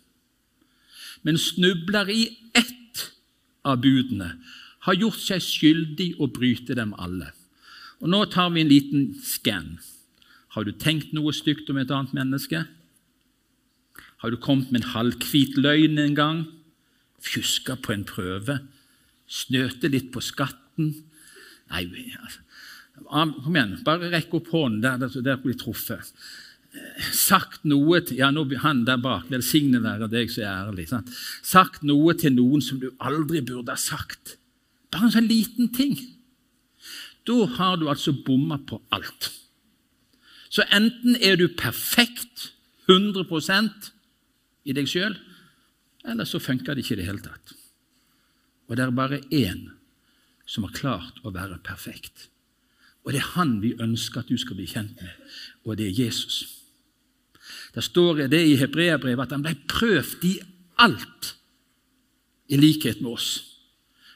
men 1.24 1.38
snubler 1.38 2.10
i 2.12 2.38
ett 2.54 3.12
av 3.64 3.80
budene, 3.82 4.36
har 4.86 5.00
gjort 5.00 5.22
seg 5.24 5.42
skyldig 5.42 6.10
å 6.20 6.28
bryte 6.28 6.76
dem 6.76 6.94
alle. 7.00 7.32
Og 8.04 8.12
Nå 8.12 8.26
tar 8.30 8.52
vi 8.52 8.62
en 8.62 8.70
liten 8.70 9.06
skann. 9.24 9.80
Har 10.54 10.68
du 10.68 10.72
tenkt 10.72 11.14
noe 11.16 11.34
stygt 11.34 11.70
om 11.72 11.80
et 11.82 11.90
annet 11.90 12.14
menneske? 12.14 12.68
Har 14.22 14.32
du 14.32 14.38
kommet 14.38 14.72
med 14.72 14.84
en 14.84 14.92
halvhvit 14.92 15.58
løgn 15.58 15.98
en 16.04 16.16
gang? 16.16 16.44
Fjuska 17.24 17.78
på 17.82 17.94
en 17.96 18.06
prøve, 18.08 18.60
snøte 19.26 19.90
litt 19.92 20.12
på 20.14 20.22
skatten 20.24 20.94
Nei, 21.66 21.86
altså, 22.22 22.42
kom 23.42 23.56
igjen, 23.56 23.78
bare 23.86 24.12
rekk 24.14 24.36
opp 24.38 24.52
hånden 24.54 24.84
der, 24.84 25.22
der, 25.26 25.40
blir 25.42 25.58
truffet. 25.58 26.12
Sagt 27.16 27.64
noe 27.68 28.02
til 28.06 28.20
ja, 28.20 28.30
Han 28.62 28.84
der 28.86 29.00
bak, 29.02 29.30
velsigne 29.32 29.80
være 29.84 30.10
deg 30.12 30.30
som 30.32 30.46
ærlig. 30.46 30.90
Sant? 30.92 31.10
Sagt 31.42 31.84
noe 31.88 32.14
til 32.20 32.36
noen 32.36 32.62
som 32.62 32.82
du 32.82 32.92
aldri 33.00 33.42
burde 33.42 33.74
ha 33.74 33.80
sagt. 33.80 34.36
Bare 34.94 35.10
en 35.10 35.16
sånn 35.16 35.32
liten 35.32 35.72
ting. 35.74 35.96
Da 37.26 37.46
har 37.58 37.80
du 37.82 37.88
altså 37.90 38.14
bomma 38.14 38.60
på 38.62 38.82
alt. 38.94 39.32
Så 40.52 40.64
enten 40.72 41.18
er 41.20 41.40
du 41.40 41.48
perfekt, 41.50 42.52
100% 42.86 43.90
i 44.70 44.76
deg 44.78 44.88
sjøl, 44.88 45.16
eller 46.06 46.26
så 46.26 46.40
funker 46.40 46.76
det 46.76 46.86
ikke 46.86 46.96
i 46.96 47.02
det 47.02 47.08
hele 47.08 47.24
tatt. 47.24 47.56
Og 48.70 48.78
det 48.78 48.86
er 48.86 48.94
bare 48.96 49.22
én 49.34 49.68
som 50.46 50.66
har 50.66 50.76
klart 50.78 51.22
å 51.26 51.34
være 51.34 51.58
perfekt. 51.66 52.30
Og 53.06 53.14
det 53.14 53.22
er 53.22 53.34
han 53.36 53.58
vi 53.62 53.76
ønsker 53.82 54.22
at 54.22 54.30
du 54.30 54.38
skal 54.42 54.58
bli 54.58 54.68
kjent 54.70 55.02
med, 55.02 55.34
og 55.66 55.78
det 55.78 55.90
er 55.90 56.06
Jesus. 56.06 56.62
Der 57.74 57.86
står 57.86 58.26
det 58.32 58.42
i 58.42 58.58
Hebreabrevet 58.58 59.28
at 59.28 59.36
han 59.36 59.46
ble 59.46 59.54
prøvd 59.70 60.26
i 60.26 60.36
alt 60.82 61.34
i 62.50 62.58
likhet 62.58 63.02
med 63.02 63.18
oss, 63.18 63.30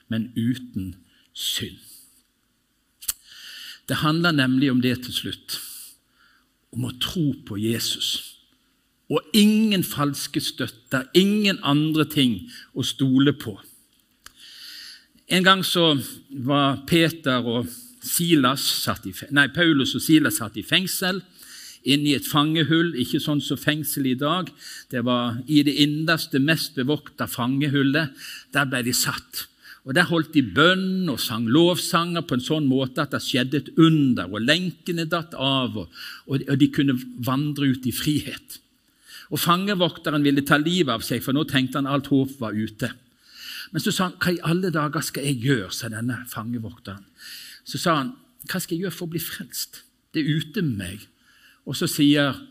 men 0.10 0.32
uten 0.38 0.96
synd. 1.34 1.78
Det 3.90 4.02
handler 4.04 4.36
nemlig 4.38 4.70
om 4.72 4.82
det 4.82 5.00
til 5.06 5.14
slutt, 5.14 5.58
om 6.74 6.86
å 6.86 6.98
tro 7.02 7.32
på 7.46 7.58
Jesus 7.58 8.29
og 9.10 9.26
ingen 9.34 9.84
falske 9.84 10.42
støtter, 10.42 11.08
ingen 11.18 11.58
andre 11.66 12.06
ting 12.06 12.40
å 12.78 12.86
stole 12.86 13.34
på. 13.34 13.56
En 15.30 15.46
gang 15.46 15.64
så 15.66 15.92
var 16.46 16.84
Peter 16.90 17.46
og 17.46 17.68
Silas 18.06 18.64
satt 18.86 19.06
i, 19.10 19.14
nei, 19.36 19.50
Paulus 19.54 19.96
og 19.98 20.02
Silas 20.02 20.40
satt 20.40 20.58
i 20.58 20.66
fengsel, 20.66 21.22
inne 21.90 22.12
i 22.12 22.16
et 22.18 22.28
fangehull, 22.28 22.94
ikke 23.02 23.22
sånn 23.24 23.42
som 23.44 23.60
fengsel 23.60 24.10
i 24.12 24.18
dag. 24.20 24.50
Det 24.92 25.04
var 25.06 25.40
i 25.48 25.62
det 25.66 25.76
innerste, 25.84 26.42
mest 26.42 26.76
bevokta 26.78 27.28
fangehullet. 27.30 28.12
Der 28.54 28.68
ble 28.70 28.84
de 28.86 28.94
satt. 28.94 29.46
Og 29.88 29.96
Der 29.96 30.10
holdt 30.10 30.34
de 30.36 30.44
bønn 30.44 31.08
og 31.10 31.22
sang 31.24 31.48
lovsanger 31.48 32.26
på 32.28 32.36
en 32.36 32.44
sånn 32.44 32.68
måte 32.70 33.06
at 33.06 33.14
det 33.16 33.24
skjedde 33.24 33.62
et 33.62 33.70
under, 33.80 34.28
og 34.28 34.44
lenkene 34.44 35.08
datt 35.10 35.34
av, 35.34 35.78
og, 35.80 35.94
og 36.28 36.58
de 36.60 36.68
kunne 36.74 36.98
vandre 37.26 37.72
ut 37.72 37.88
i 37.88 37.96
frihet. 37.96 38.60
Og 39.30 39.40
Fangevokteren 39.40 40.24
ville 40.26 40.42
ta 40.46 40.58
livet 40.58 40.92
av 40.94 41.04
seg, 41.06 41.22
for 41.22 41.38
nå 41.38 41.46
tenkte 41.50 41.78
han 41.78 41.90
alt 41.90 42.10
håp 42.10 42.40
var 42.42 42.58
ute. 42.58 42.92
Men 43.72 43.82
så 43.82 43.92
sa 43.92 44.10
han, 44.10 44.18
'Hva 44.18 44.32
i 44.34 44.40
alle 44.44 44.72
dager 44.72 45.02
skal 45.02 45.24
jeg 45.24 45.42
gjøre?' 45.42 45.72
sa 45.72 45.90
denne 45.90 46.26
fangevokteren. 46.28 47.06
Så 47.64 47.78
sa 47.78 47.96
han, 47.96 48.14
'Hva 48.46 48.60
skal 48.60 48.76
jeg 48.76 48.82
gjøre 48.82 48.98
for 48.98 49.06
å 49.06 49.10
bli 49.10 49.20
frelst?' 49.20 49.84
Det 50.14 50.26
er 50.26 50.38
ute 50.38 50.62
med 50.62 50.78
meg. 50.78 51.08
Og 51.66 51.76
så 51.76 51.88
sier 51.88 52.42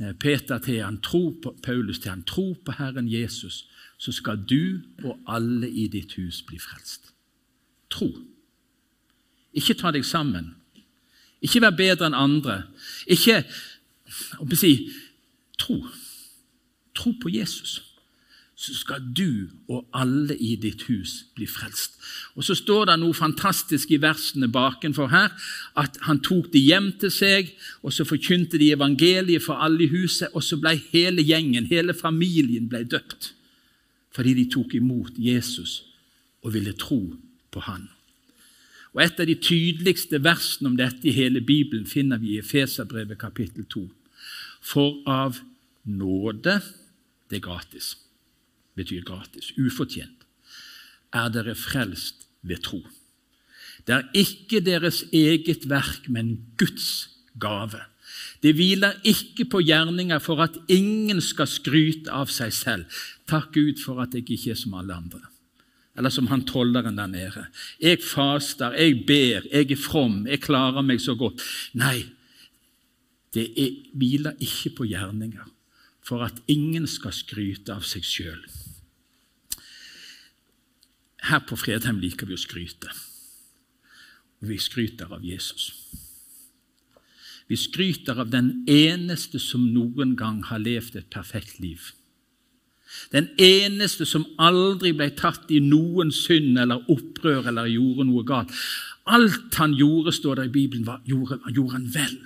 eh, 0.00 0.12
Peter 0.12 0.58
til 0.58 0.82
han, 0.84 1.00
tro 1.00 1.30
på, 1.42 1.56
Paulus 1.62 1.98
til 1.98 2.10
han, 2.10 2.22
'Tro 2.22 2.54
på 2.64 2.72
Herren 2.72 3.08
Jesus, 3.08 3.66
så 3.98 4.12
skal 4.12 4.36
du 4.36 4.82
og 5.04 5.18
alle 5.26 5.70
i 5.70 5.86
ditt 5.88 6.12
hus 6.12 6.42
bli 6.42 6.58
frelst.' 6.58 7.12
Tro. 7.90 8.12
Ikke 9.54 9.74
ta 9.74 9.90
deg 9.90 10.04
sammen. 10.04 10.54
Ikke 11.40 11.60
vær 11.60 11.70
bedre 11.70 12.06
enn 12.06 12.14
andre. 12.14 12.62
Ikke 13.06 13.44
å 14.38 14.56
si, 14.56 14.92
tro 15.58 15.86
tro 16.96 17.12
på 17.22 17.30
Jesus, 17.32 17.80
så 18.56 18.72
skal 18.72 19.02
du 19.16 19.48
og 19.68 19.84
alle 19.92 20.32
i 20.40 20.54
ditt 20.56 20.86
hus 20.88 21.26
bli 21.36 21.44
frelst. 21.46 21.98
Og 22.34 22.44
Så 22.44 22.54
står 22.56 22.86
det 22.88 22.94
noe 23.00 23.14
fantastisk 23.14 23.90
i 23.92 24.00
versene 24.00 24.48
bakenfor 24.48 25.10
her, 25.12 25.28
at 25.76 25.98
han 26.08 26.22
tok 26.24 26.48
de 26.52 26.62
hjem 26.64 26.92
til 27.00 27.12
seg, 27.12 27.52
og 27.82 27.92
så 27.92 28.04
forkynte 28.08 28.58
de 28.58 28.72
evangeliet 28.72 29.44
for 29.44 29.60
alle 29.60 29.84
i 29.84 29.92
huset, 29.92 30.32
og 30.32 30.42
så 30.42 30.56
ble 30.56 30.72
hele 30.92 31.22
gjengen, 31.22 31.68
hele 31.68 31.94
familien, 31.94 32.68
ble 32.68 32.84
døpt. 32.84 33.34
Fordi 34.16 34.32
de 34.34 34.48
tok 34.48 34.74
imot 34.74 35.12
Jesus 35.18 35.82
og 36.42 36.54
ville 36.54 36.72
tro 36.72 37.12
på 37.52 37.60
han. 37.60 37.90
Og 38.96 39.02
Et 39.02 39.20
av 39.20 39.26
de 39.26 39.34
tydeligste 39.34 40.22
versene 40.24 40.70
om 40.70 40.76
dette 40.76 41.04
i 41.04 41.12
hele 41.12 41.42
Bibelen 41.44 41.84
finner 41.84 42.16
vi 42.16 42.32
i 42.32 42.38
Efeserbrevet 42.40 43.18
kapittel 43.18 43.66
2. 43.68 43.84
For 44.64 45.02
av 45.04 45.36
nåde 45.84 46.62
det 47.30 47.40
er 47.40 47.46
gratis. 47.48 47.96
Betyr 48.76 49.04
gratis. 49.06 49.52
Ufortjent. 49.58 50.26
Er 51.14 51.28
dere 51.32 51.54
frelst 51.58 52.26
ved 52.42 52.62
tro? 52.66 52.82
Det 53.86 53.94
er 53.94 54.08
ikke 54.14 54.60
deres 54.64 55.04
eget 55.14 55.68
verk, 55.70 56.08
men 56.08 56.38
Guds 56.58 57.08
gave. 57.40 57.80
Det 58.42 58.54
hviler 58.54 58.98
ikke 59.04 59.46
på 59.50 59.62
gjerninger 59.64 60.18
for 60.22 60.42
at 60.44 60.58
ingen 60.68 61.20
skal 61.24 61.48
skryte 61.50 62.12
av 62.12 62.30
seg 62.32 62.52
selv. 62.54 63.00
Takk 63.28 63.52
Gud 63.54 63.80
for 63.82 64.02
at 64.02 64.14
jeg 64.14 64.26
ikke 64.26 64.52
er 64.54 64.60
som 64.60 64.76
alle 64.78 64.94
andre. 64.96 65.22
Eller 65.96 66.12
som 66.12 66.28
han 66.28 66.44
tolleren 66.44 66.98
der 66.98 67.08
nede. 67.08 67.46
Jeg 67.80 68.02
faster, 68.04 68.76
jeg 68.76 69.00
ber, 69.08 69.48
jeg 69.48 69.70
er 69.72 69.80
from, 69.80 70.26
jeg 70.28 70.44
klarer 70.44 70.84
meg 70.84 71.00
så 71.00 71.16
godt. 71.16 71.40
Nei, 71.78 72.04
det 73.34 73.46
er, 73.56 73.72
hviler 73.96 74.36
ikke 74.40 74.74
på 74.76 74.88
gjerninger, 74.90 75.46
for 76.06 76.22
at 76.26 76.38
ingen 76.46 76.86
skal 76.86 77.14
skryte 77.14 77.74
av 77.74 77.86
seg 77.86 78.06
sjøl. 78.06 78.40
Her 81.26 81.42
på 81.48 81.58
Fredheim 81.58 81.98
liker 81.98 82.28
vi 82.28 82.36
å 82.36 82.40
skryte, 82.40 82.92
og 84.38 84.50
vi 84.52 84.58
skryter 84.62 85.10
av 85.10 85.24
Jesus. 85.26 85.72
Vi 87.46 87.58
skryter 87.58 88.18
av 88.22 88.30
den 88.30 88.64
eneste 88.70 89.38
som 89.42 89.68
noen 89.74 90.14
gang 90.18 90.42
har 90.48 90.62
levd 90.62 90.98
et 90.98 91.10
perfekt 91.10 91.60
liv. 91.62 91.92
Den 93.10 93.28
eneste 93.42 94.06
som 94.06 94.24
aldri 94.42 94.92
ble 94.96 95.08
tatt 95.18 95.50
i 95.54 95.60
noen 95.62 96.12
synd 96.14 96.58
eller 96.62 96.86
opprør 96.92 97.50
eller 97.50 97.70
gjorde 97.70 98.06
noe 98.06 98.24
galt. 98.26 98.54
Alt 99.06 99.58
han 99.60 99.74
gjorde, 99.78 100.14
står 100.14 100.40
det 100.40 100.48
i 100.48 100.54
Bibelen, 100.54 100.86
var, 100.86 101.02
gjorde, 101.06 101.38
gjorde 101.54 101.76
han 101.76 101.88
vel. 101.94 102.16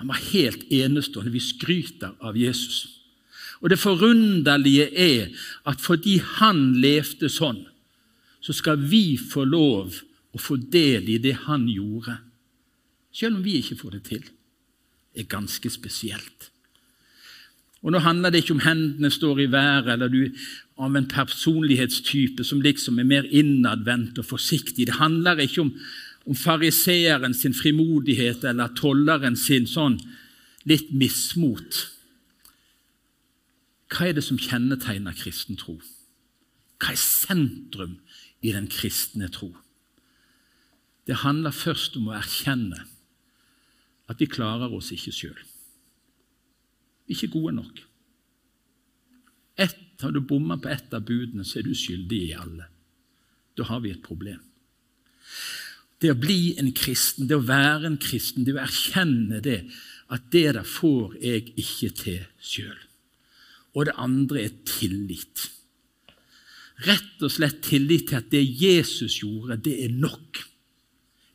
Han 0.00 0.10
var 0.12 0.20
helt 0.32 0.66
enestående. 0.72 1.32
Vi 1.32 1.40
skryter 1.40 2.14
av 2.20 2.36
Jesus. 2.36 2.84
Og 3.60 3.70
det 3.72 3.80
forunderlige 3.80 4.90
er 4.92 5.30
at 5.68 5.80
fordi 5.80 6.18
han 6.36 6.74
levde 6.82 7.30
sånn, 7.32 7.62
så 8.44 8.54
skal 8.54 8.78
vi 8.78 9.16
få 9.18 9.46
lov 9.48 9.96
å 10.36 10.40
få 10.40 10.58
del 10.60 11.08
i 11.08 11.16
det 11.22 11.34
han 11.46 11.64
gjorde. 11.70 12.18
Selv 13.16 13.38
om 13.38 13.46
vi 13.46 13.56
ikke 13.62 13.78
får 13.80 13.96
det 13.96 14.02
til. 14.10 14.28
Det 15.16 15.24
er 15.24 15.32
ganske 15.32 15.72
spesielt. 15.72 16.50
Og 17.86 17.92
Nå 17.94 18.00
handler 18.04 18.32
det 18.32 18.42
ikke 18.42 18.56
om 18.56 18.64
hendene 18.64 19.12
står 19.14 19.44
i 19.44 19.52
været, 19.52 19.92
eller 19.94 20.10
du 20.10 20.26
av 20.76 20.96
en 20.96 21.08
personlighetstype 21.08 22.44
som 22.44 22.60
liksom 22.60 22.98
er 23.00 23.08
mer 23.08 23.28
innadvendt 23.30 24.18
og 24.20 24.26
forsiktig. 24.28 24.88
Det 24.88 24.98
handler 24.98 25.40
ikke 25.40 25.62
om, 25.64 25.70
om 26.26 26.34
fariseeren 26.34 27.34
sin 27.34 27.54
frimodighet 27.54 28.44
eller 28.44 28.74
tolleren 28.78 29.36
sin 29.38 29.68
sånn 29.70 30.00
litt 30.66 30.90
mismot. 30.90 31.84
Hva 33.92 34.08
er 34.08 34.16
det 34.16 34.26
som 34.26 34.40
kjennetegner 34.40 35.14
kristen 35.14 35.58
tro? 35.60 35.78
Hva 36.82 36.92
er 36.92 37.00
sentrum 37.00 38.00
i 38.42 38.52
den 38.52 38.66
kristne 38.70 39.30
tro? 39.32 39.52
Det 41.06 41.22
handler 41.22 41.54
først 41.54 41.94
om 41.96 42.10
å 42.10 42.16
erkjenne 42.18 42.82
at 44.10 44.18
vi 44.18 44.26
klarer 44.30 44.74
oss 44.74 44.90
ikke 44.94 45.14
sjøl 45.14 45.44
ikke 47.06 47.30
gode 47.30 47.54
nok. 47.56 47.82
Et, 49.56 49.76
har 50.02 50.12
du 50.12 50.20
bomma 50.20 50.58
på 50.60 50.68
ett 50.68 50.92
av 50.94 51.06
budene, 51.08 51.44
så 51.46 51.60
er 51.60 51.68
du 51.68 51.74
skyldig 51.76 52.18
i 52.28 52.34
alle. 52.36 52.68
Da 53.56 53.64
har 53.70 53.80
vi 53.84 53.94
et 53.94 54.02
problem. 54.04 54.42
Det 56.02 56.12
å 56.12 56.18
bli 56.18 56.54
en 56.60 56.72
kristen, 56.76 57.28
det 57.28 57.38
å 57.38 57.46
være 57.46 57.88
en 57.88 58.00
kristen, 58.00 58.44
det 58.44 58.56
å 58.56 58.62
erkjenne 58.64 59.40
det, 59.44 59.62
at 60.12 60.26
det 60.32 60.46
der 60.58 60.66
får 60.68 61.16
jeg 61.22 61.52
ikke 61.56 61.92
til 61.96 62.24
sjøl. 62.38 62.82
Og 63.76 63.88
det 63.88 63.96
andre 64.00 64.44
er 64.46 64.58
tillit. 64.68 65.48
Rett 66.84 67.22
og 67.24 67.32
slett 67.32 67.62
tillit 67.64 68.10
til 68.10 68.20
at 68.20 68.28
det 68.32 68.44
Jesus 68.44 69.22
gjorde, 69.22 69.56
det 69.64 69.78
er 69.86 69.94
nok. 69.96 70.42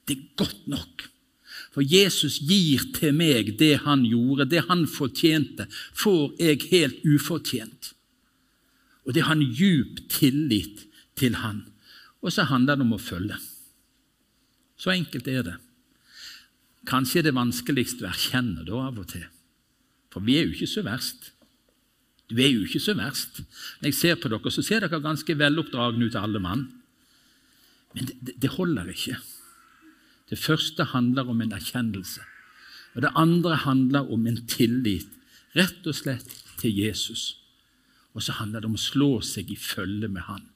Det 0.06 0.18
er 0.18 0.28
godt 0.38 0.68
nok. 0.70 1.08
For 1.72 1.86
Jesus 1.86 2.38
gir 2.44 2.84
til 2.98 3.16
meg 3.16 3.56
det 3.60 3.82
han 3.86 4.04
gjorde, 4.06 4.50
det 4.52 4.66
han 4.68 4.84
fortjente, 4.90 5.68
får 5.72 6.36
jeg 6.42 6.68
helt 6.72 7.06
ufortjent. 7.08 7.94
Og 9.08 9.16
det 9.16 9.26
har 9.26 9.38
en 9.38 9.46
djup 9.46 10.04
tillit 10.12 10.86
til 11.18 11.40
han. 11.42 11.64
Og 12.22 12.34
så 12.34 12.46
handler 12.50 12.78
det 12.78 12.86
om 12.86 12.98
å 12.98 13.02
følge. 13.02 13.40
Så 14.82 14.94
enkelt 14.94 15.28
er 15.30 15.46
det. 15.46 15.58
Kanskje 16.90 17.22
er 17.22 17.30
det 17.30 17.38
vanskeligst 17.38 18.02
å 18.02 18.10
erkjenne 18.10 18.66
da 18.66 18.88
av 18.88 18.98
og 18.98 19.12
til. 19.12 19.28
For 20.12 20.26
vi 20.26 20.40
er 20.40 20.48
jo 20.48 20.56
ikke 20.56 20.72
så 20.72 20.82
verst. 20.86 21.30
Du 22.32 22.40
er 22.40 22.50
jo 22.50 22.64
ikke 22.66 22.82
så 22.82 22.96
verst. 22.98 23.44
Når 23.82 23.92
jeg 23.92 24.00
ser 24.00 24.18
på 24.18 24.32
dere, 24.32 24.54
så 24.54 24.64
ser 24.66 24.82
dere 24.82 25.04
ganske 25.04 25.36
veloppdragne 25.38 26.08
ut, 26.08 26.18
alle 26.18 26.42
mann. 26.42 26.66
Men 27.94 28.10
det, 28.10 28.38
det 28.42 28.54
holder 28.56 28.90
ikke. 28.90 29.20
Det 30.32 30.40
første 30.40 30.88
handler 30.94 31.30
om 31.30 31.44
en 31.44 31.54
erkjennelse. 31.54 32.24
Og 32.96 33.04
det 33.06 33.12
andre 33.20 33.58
handler 33.64 34.10
om 34.12 34.26
en 34.28 34.40
tillit, 34.48 35.12
rett 35.56 35.86
og 35.88 35.96
slett 35.96 36.34
til 36.60 36.74
Jesus. 36.76 37.36
Og 38.16 38.24
så 38.24 38.36
handler 38.40 38.64
det 38.64 38.72
om 38.72 38.80
å 38.80 38.82
slå 38.82 39.12
seg 39.24 39.52
i 39.52 39.60
følge 39.60 40.10
med 40.12 40.26
Han. 40.28 40.48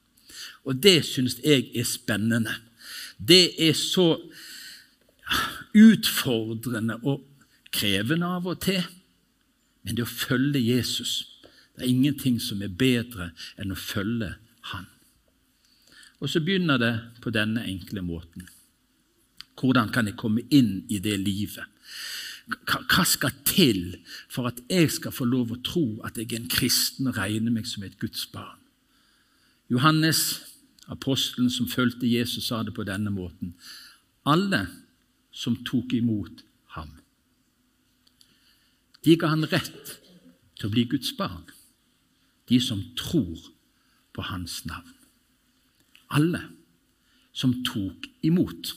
Og 0.68 0.80
det 0.82 0.98
syns 1.08 1.38
jeg 1.44 1.70
er 1.76 1.86
spennende. 1.88 2.56
Det 3.16 3.68
er 3.68 3.72
så 3.76 4.16
utfordrende 5.76 6.98
og 7.02 7.24
krevende 7.72 8.28
av 8.38 8.48
og 8.48 8.60
til. 8.64 8.82
Men 9.84 9.96
det 9.96 10.06
å 10.06 10.10
følge 10.10 10.62
Jesus 10.62 11.32
Det 11.76 11.84
er 11.84 11.92
ingenting 11.92 12.38
som 12.40 12.62
er 12.64 12.72
bedre 12.72 13.26
enn 13.60 13.74
å 13.74 13.76
følge 13.76 14.30
Han. 14.72 14.86
Og 16.24 16.30
så 16.32 16.40
begynner 16.40 16.80
det 16.80 16.92
på 17.20 17.28
denne 17.30 17.66
enkle 17.68 18.00
måten. 18.00 18.46
Hvordan 19.60 19.92
kan 19.92 20.08
jeg 20.08 20.16
komme 20.16 20.46
inn 20.48 20.86
i 20.88 20.96
det 21.04 21.18
livet? 21.20 21.68
Hva 22.46 23.04
skal 23.04 23.36
til 23.44 23.98
for 24.32 24.48
at 24.48 24.62
jeg 24.72 24.88
skal 24.94 25.12
få 25.12 25.28
lov 25.28 25.52
å 25.52 25.60
tro 25.60 25.84
at 26.08 26.16
jeg 26.16 26.30
er 26.30 26.40
en 26.40 26.50
kristen 26.50 27.10
og 27.10 27.20
regner 27.20 27.52
meg 27.52 27.68
som 27.68 27.84
et 27.84 27.98
Guds 28.00 28.24
barn? 28.32 28.56
Johannes, 29.68 30.40
apostelen 30.92 31.50
som 31.50 31.68
fulgte 31.68 32.08
Jesus, 32.08 32.46
sa 32.48 32.62
det 32.62 32.74
på 32.74 32.86
denne 32.86 33.10
måten. 33.10 33.54
Alle 34.26 34.66
som 35.32 35.56
tok 35.66 35.92
imot 35.96 36.42
ham. 36.76 36.90
De 39.04 39.16
ga 39.18 39.30
han 39.34 39.46
rett 39.50 39.96
til 40.56 40.68
å 40.68 40.72
bli 40.72 40.86
Guds 40.90 41.12
barn. 41.18 41.44
De 42.46 42.58
som 42.62 42.82
tror 42.98 43.38
på 44.14 44.24
hans 44.30 44.62
navn. 44.66 44.94
Alle 46.14 46.42
som 47.36 47.52
tok 47.66 48.06
imot. 48.24 48.72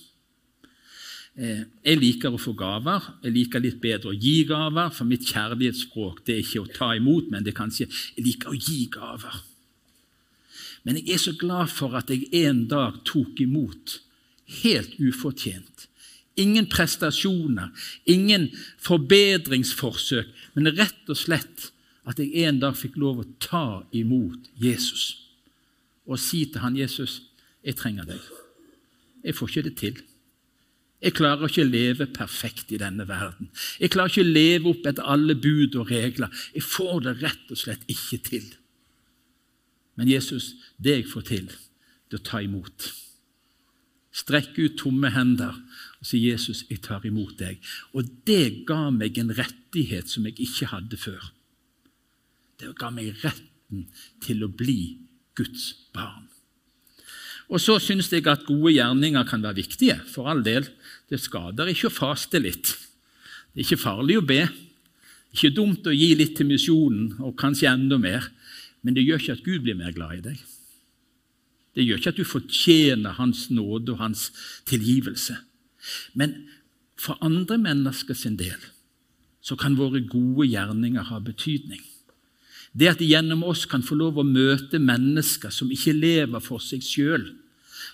Eh, 1.39 1.63
jeg 1.85 1.99
liker 2.01 2.33
å 2.35 2.41
få 2.41 2.51
gaver. 2.57 3.05
Jeg 3.23 3.35
liker 3.37 3.63
litt 3.63 3.79
bedre 3.81 4.11
å 4.11 4.17
gi 4.17 4.43
gaver, 4.49 4.89
for 4.91 5.07
mitt 5.07 5.23
kjærlighetsspråk 5.29 6.25
det 6.27 6.35
er 6.35 6.43
ikke 6.43 6.65
å 6.65 6.73
ta 6.73 6.89
imot, 6.97 7.29
men 7.31 7.45
det 7.45 7.53
er 7.53 7.61
kanskje 7.61 7.87
jeg 7.87 8.25
liker 8.25 8.51
å 8.51 8.59
gi 8.59 8.89
gaver. 8.91 9.37
Men 10.83 10.99
jeg 10.99 11.15
er 11.15 11.23
så 11.23 11.35
glad 11.37 11.71
for 11.73 11.95
at 11.99 12.11
jeg 12.13 12.29
en 12.45 12.65
dag 12.71 13.01
tok 13.07 13.41
imot, 13.43 13.99
helt 14.63 14.95
ufortjent. 14.99 15.87
Ingen 16.39 16.69
prestasjoner, 16.71 17.73
ingen 18.07 18.47
forbedringsforsøk, 18.79 20.29
men 20.55 20.71
rett 20.77 21.11
og 21.11 21.19
slett 21.19 21.71
at 22.09 22.21
jeg 22.21 22.47
en 22.47 22.61
dag 22.61 22.77
fikk 22.79 22.95
lov 22.97 23.21
å 23.21 23.31
ta 23.43 23.65
imot 23.91 24.47
Jesus 24.57 25.25
og 26.09 26.17
si 26.17 26.45
til 26.49 26.63
han, 26.63 26.77
'Jesus, 26.77 27.21
jeg 27.63 27.75
trenger 27.77 28.07
deg. 28.09 28.21
Jeg 29.23 29.35
får 29.35 29.49
ikke 29.49 29.67
det 29.69 29.75
til.' 29.77 30.01
Jeg 30.99 31.15
klarer 31.15 31.47
ikke 31.47 31.63
å 31.63 31.69
leve 31.69 32.05
perfekt 32.11 32.73
i 32.75 32.79
denne 32.81 33.05
verden. 33.07 33.47
Jeg 33.79 33.93
klarer 33.93 34.11
ikke 34.11 34.25
å 34.25 34.33
leve 34.33 34.71
opp 34.73 34.87
etter 34.89 35.05
alle 35.07 35.35
bud 35.39 35.77
og 35.79 35.91
regler. 35.93 36.27
Jeg 36.51 36.65
får 36.65 37.05
det 37.05 37.13
rett 37.21 37.53
og 37.53 37.59
slett 37.61 37.85
ikke 37.87 38.19
til. 38.25 38.49
Men 39.99 40.07
Jesus, 40.07 40.53
det 40.79 40.95
jeg 40.95 41.09
får 41.11 41.27
til, 41.27 41.49
det 42.07 42.15
er 42.15 42.21
å 42.21 42.27
ta 42.29 42.39
imot. 42.39 42.87
Strekk 44.15 44.55
ut 44.57 44.77
tomme 44.79 45.11
hender 45.13 45.57
og 45.99 46.07
si, 46.07 46.21
'Jesus, 46.23 46.63
jeg 46.69 46.81
tar 46.81 47.03
imot 47.05 47.35
deg.' 47.37 47.59
Og 47.93 48.07
det 48.25 48.65
ga 48.65 48.89
meg 48.89 49.17
en 49.19 49.35
rettighet 49.35 50.09
som 50.09 50.25
jeg 50.25 50.39
ikke 50.39 50.71
hadde 50.71 50.97
før. 50.97 51.31
Det 52.57 52.71
ga 52.79 52.89
meg 52.89 53.19
retten 53.23 53.87
til 54.23 54.43
å 54.43 54.49
bli 54.49 54.97
Guds 55.35 55.75
barn. 55.93 56.27
Og 57.49 57.59
så 57.59 57.79
syns 57.81 58.11
jeg 58.11 58.27
at 58.27 58.45
gode 58.45 58.73
gjerninger 58.75 59.23
kan 59.27 59.41
være 59.41 59.61
viktige, 59.63 59.99
for 60.07 60.29
all 60.29 60.43
del. 60.45 60.67
Det 61.09 61.19
skader 61.19 61.71
ikke 61.71 61.89
å 61.89 61.93
faste 61.93 62.39
litt. 62.39 62.75
Det 63.53 63.61
er 63.61 63.65
ikke 63.65 63.83
farlig 63.83 64.19
å 64.19 64.25
be. 64.25 64.43
Ikke 65.33 65.53
dumt 65.53 65.87
å 65.89 65.93
gi 65.93 66.13
litt 66.15 66.35
til 66.37 66.49
misjonen, 66.49 67.15
og 67.19 67.37
kanskje 67.37 67.71
enda 67.71 67.97
mer. 67.97 68.29
Men 68.81 68.95
det 68.95 69.03
gjør 69.05 69.21
ikke 69.21 69.37
at 69.37 69.45
Gud 69.45 69.65
blir 69.65 69.77
mer 69.79 69.93
glad 69.95 70.19
i 70.19 70.25
deg. 70.29 70.41
Det 71.75 71.85
gjør 71.85 72.01
ikke 72.01 72.13
at 72.13 72.19
du 72.19 72.27
fortjener 72.27 73.17
Hans 73.19 73.47
nåde 73.53 73.93
og 73.93 74.01
Hans 74.01 74.29
tilgivelse. 74.69 75.37
Men 76.13 76.35
for 76.99 77.19
andre 77.23 77.57
mennesker 77.61 78.17
sin 78.17 78.37
del 78.39 78.59
så 79.41 79.55
kan 79.55 79.77
våre 79.79 80.01
gode 80.03 80.49
gjerninger 80.49 81.05
ha 81.07 81.19
betydning. 81.23 81.79
Det 82.75 82.89
at 82.91 82.99
de 83.01 83.07
gjennom 83.07 83.45
oss 83.47 83.63
kan 83.65 83.83
få 83.85 83.95
lov 83.97 84.19
å 84.19 84.27
møte 84.27 84.81
mennesker 84.81 85.53
som 85.53 85.71
ikke 85.73 85.95
lever 85.95 86.43
for 86.43 86.61
seg 86.61 86.83
sjøl, 86.85 87.23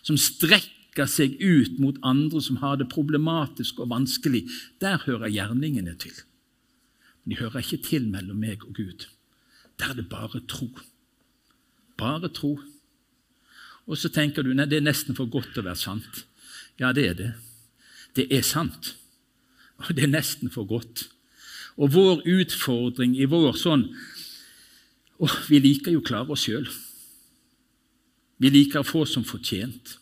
som 0.04 0.18
strekker 0.20 1.08
seg 1.10 1.38
ut 1.40 1.78
mot 1.80 2.00
andre 2.04 2.42
som 2.44 2.60
har 2.64 2.80
det 2.82 2.90
problematisk 2.92 3.80
og 3.84 3.92
vanskelig, 3.94 4.44
der 4.82 5.00
hører 5.06 5.32
gjerningene 5.32 5.96
til. 6.02 6.16
Men 7.24 7.36
de 7.36 7.42
hører 7.44 7.64
ikke 7.64 7.84
til 7.86 8.10
mellom 8.10 8.42
meg 8.42 8.66
og 8.68 8.76
Gud. 8.76 9.08
Der 9.80 9.92
er 9.92 9.98
det 9.98 10.10
bare 10.10 10.42
tro. 10.48 10.70
Bare 11.98 12.30
tro. 12.30 12.60
Og 13.86 13.98
så 13.98 14.10
tenker 14.10 14.44
du 14.44 14.54
nei, 14.54 14.68
det 14.70 14.80
er 14.80 14.88
nesten 14.88 15.18
for 15.18 15.30
godt 15.30 15.52
til 15.54 15.64
å 15.64 15.70
være 15.70 15.82
sant. 15.82 16.24
Ja, 16.80 16.92
det 16.96 17.10
er 17.10 17.18
det. 17.20 17.32
Det 18.16 18.28
er 18.34 18.46
sant. 18.46 18.96
Og 19.84 19.92
det 19.96 20.08
er 20.08 20.14
nesten 20.16 20.52
for 20.52 20.68
godt. 20.68 21.10
Og 21.76 21.92
vår 21.94 22.24
utfordring 22.32 23.18
i 23.20 23.28
vår 23.28 23.58
sånn 23.60 23.90
å, 25.20 25.28
Vi 25.48 25.60
liker 25.64 25.94
jo 25.94 26.02
å 26.02 26.08
klare 26.08 26.34
oss 26.36 26.48
sjøl. 26.48 26.66
Vi 28.40 28.52
liker 28.52 28.82
å 28.82 28.88
få 28.88 29.06
som 29.08 29.24
fortjent. 29.24 29.96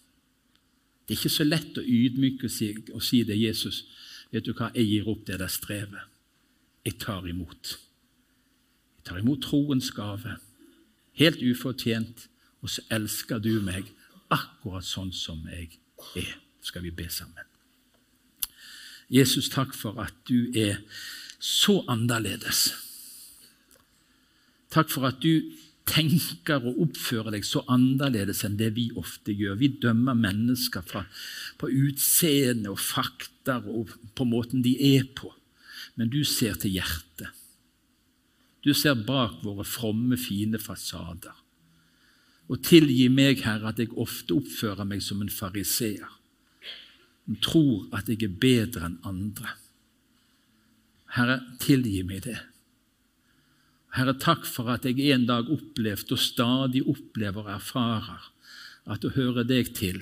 Det 1.05 1.13
er 1.13 1.19
ikke 1.19 1.33
så 1.35 1.45
lett 1.45 1.77
å 1.77 1.83
ydmyke 1.85 2.49
seg 2.49 2.89
og 2.93 3.03
si 3.05 3.21
det, 3.27 3.37
Jesus. 3.37 3.83
Vet 4.33 4.47
du 4.47 4.53
hva, 4.55 4.71
jeg 4.73 4.87
gir 4.89 5.09
opp 5.11 5.25
det 5.27 5.37
der 5.41 5.51
strevet. 5.51 6.09
Jeg 6.85 6.97
tar 7.01 7.27
imot. 7.29 7.75
Tar 9.03 9.19
imot 9.19 9.43
troens 9.43 9.91
gave, 9.95 10.37
helt 11.19 11.41
ufortjent, 11.43 12.27
og 12.63 12.71
så 12.71 12.83
elsker 12.95 13.41
du 13.43 13.57
meg 13.63 13.89
akkurat 14.31 14.85
sånn 14.87 15.11
som 15.15 15.43
jeg 15.51 15.75
er. 16.15 16.37
Skal 16.63 16.85
vi 16.85 16.93
be 16.95 17.09
sammen. 17.11 17.43
Jesus, 19.11 19.49
takk 19.51 19.75
for 19.75 19.99
at 19.99 20.15
du 20.29 20.47
er 20.55 20.79
så 21.43 21.81
annerledes. 21.91 22.69
Takk 24.71 24.89
for 24.89 25.09
at 25.09 25.19
du 25.21 25.51
tenker 25.85 26.63
og 26.63 26.79
oppfører 26.85 27.35
deg 27.35 27.45
så 27.45 27.65
annerledes 27.71 28.45
enn 28.47 28.55
det 28.57 28.71
vi 28.77 28.87
ofte 28.99 29.35
gjør. 29.35 29.59
Vi 29.59 29.73
dømmer 29.83 30.15
mennesker 30.17 30.85
fra, 30.87 31.03
på 31.59 31.67
utseende 31.67 32.71
og 32.71 32.79
fakta 32.79 33.59
og 33.67 33.91
på 34.15 34.27
måten 34.27 34.63
de 34.63 34.77
er 34.95 35.05
på. 35.15 35.33
Men 35.99 36.09
du 36.09 36.23
ser 36.25 36.55
til 36.57 36.79
hjertet. 36.79 37.29
Du 38.63 38.71
ser 38.73 38.95
bak 38.95 39.41
våre 39.43 39.65
fromme, 39.67 40.17
fine 40.17 40.59
fasader. 40.61 41.35
Og 42.51 42.61
tilgi 42.63 43.07
meg, 43.11 43.41
Herre, 43.43 43.71
at 43.71 43.79
jeg 43.79 43.91
ofte 43.99 44.35
oppfører 44.35 44.87
meg 44.87 45.03
som 45.03 45.21
en 45.23 45.31
fariseer. 45.31 46.07
Som 47.25 47.39
tror 47.43 47.85
at 47.95 48.09
jeg 48.11 48.23
er 48.23 48.39
bedre 48.39 48.87
enn 48.87 48.97
andre. 49.07 49.55
Herre, 51.15 51.39
tilgi 51.61 52.01
meg 52.07 52.23
det. 52.25 52.39
Herre, 53.93 54.15
takk 54.17 54.47
for 54.49 54.71
at 54.73 54.87
jeg 54.87 55.11
en 55.13 55.27
dag 55.29 55.51
opplevde 55.53 56.15
og 56.15 56.21
stadig 56.21 56.81
opplever 56.89 57.45
og 57.45 57.53
erfarer 57.53 58.31
at 58.89 59.05
å 59.05 59.13
høre 59.15 59.45
deg 59.47 59.69
til, 59.77 60.01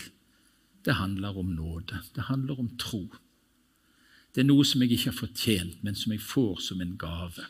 det 0.85 0.97
handler 0.97 1.37
om 1.37 1.51
nåde. 1.53 1.99
Det 2.15 2.25
handler 2.29 2.61
om 2.63 2.71
tro. 2.81 3.03
Det 4.33 4.41
er 4.41 4.47
noe 4.47 4.63
som 4.65 4.81
jeg 4.81 4.95
ikke 4.95 5.11
har 5.11 5.19
fortjent, 5.19 5.81
men 5.85 5.97
som 5.97 6.13
jeg 6.15 6.23
får 6.23 6.63
som 6.69 6.81
en 6.81 6.95
gave. 6.97 7.45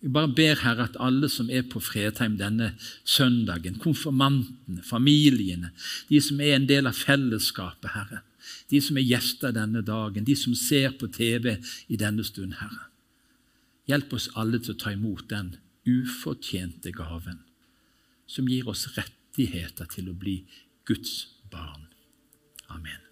Jeg 0.00 0.12
bare 0.12 0.32
ber 0.32 0.62
Herre 0.62 0.86
at 0.88 0.96
alle 1.00 1.28
som 1.28 1.50
er 1.52 1.66
på 1.68 1.80
Fredheim 1.84 2.38
denne 2.40 2.72
søndagen, 3.04 3.76
konfirmantene, 3.82 4.80
familiene, 4.82 5.74
de 6.08 6.20
som 6.24 6.40
er 6.40 6.56
en 6.56 6.68
del 6.68 6.88
av 6.88 6.96
fellesskapet, 6.96 7.92
Herre, 7.92 8.22
de 8.72 8.80
som 8.80 8.96
er 8.96 9.04
gjester 9.04 9.52
denne 9.52 9.82
dagen, 9.84 10.24
de 10.24 10.36
som 10.36 10.56
ser 10.56 10.96
på 10.96 11.10
TV 11.12 11.58
i 11.88 12.00
denne 12.00 12.24
stund, 12.24 12.56
Herre. 12.62 12.88
Hjelp 13.90 14.16
oss 14.16 14.30
alle 14.40 14.62
til 14.62 14.72
å 14.72 14.80
ta 14.80 14.94
imot 14.94 15.28
den 15.28 15.52
ufortjente 15.88 16.94
gaven 16.96 17.42
som 18.30 18.48
gir 18.48 18.68
oss 18.70 18.86
rettigheter 18.96 19.88
til 19.90 20.08
å 20.12 20.16
bli 20.16 20.40
Guds 20.88 21.26
barn. 21.52 21.88
Amen. 22.70 23.09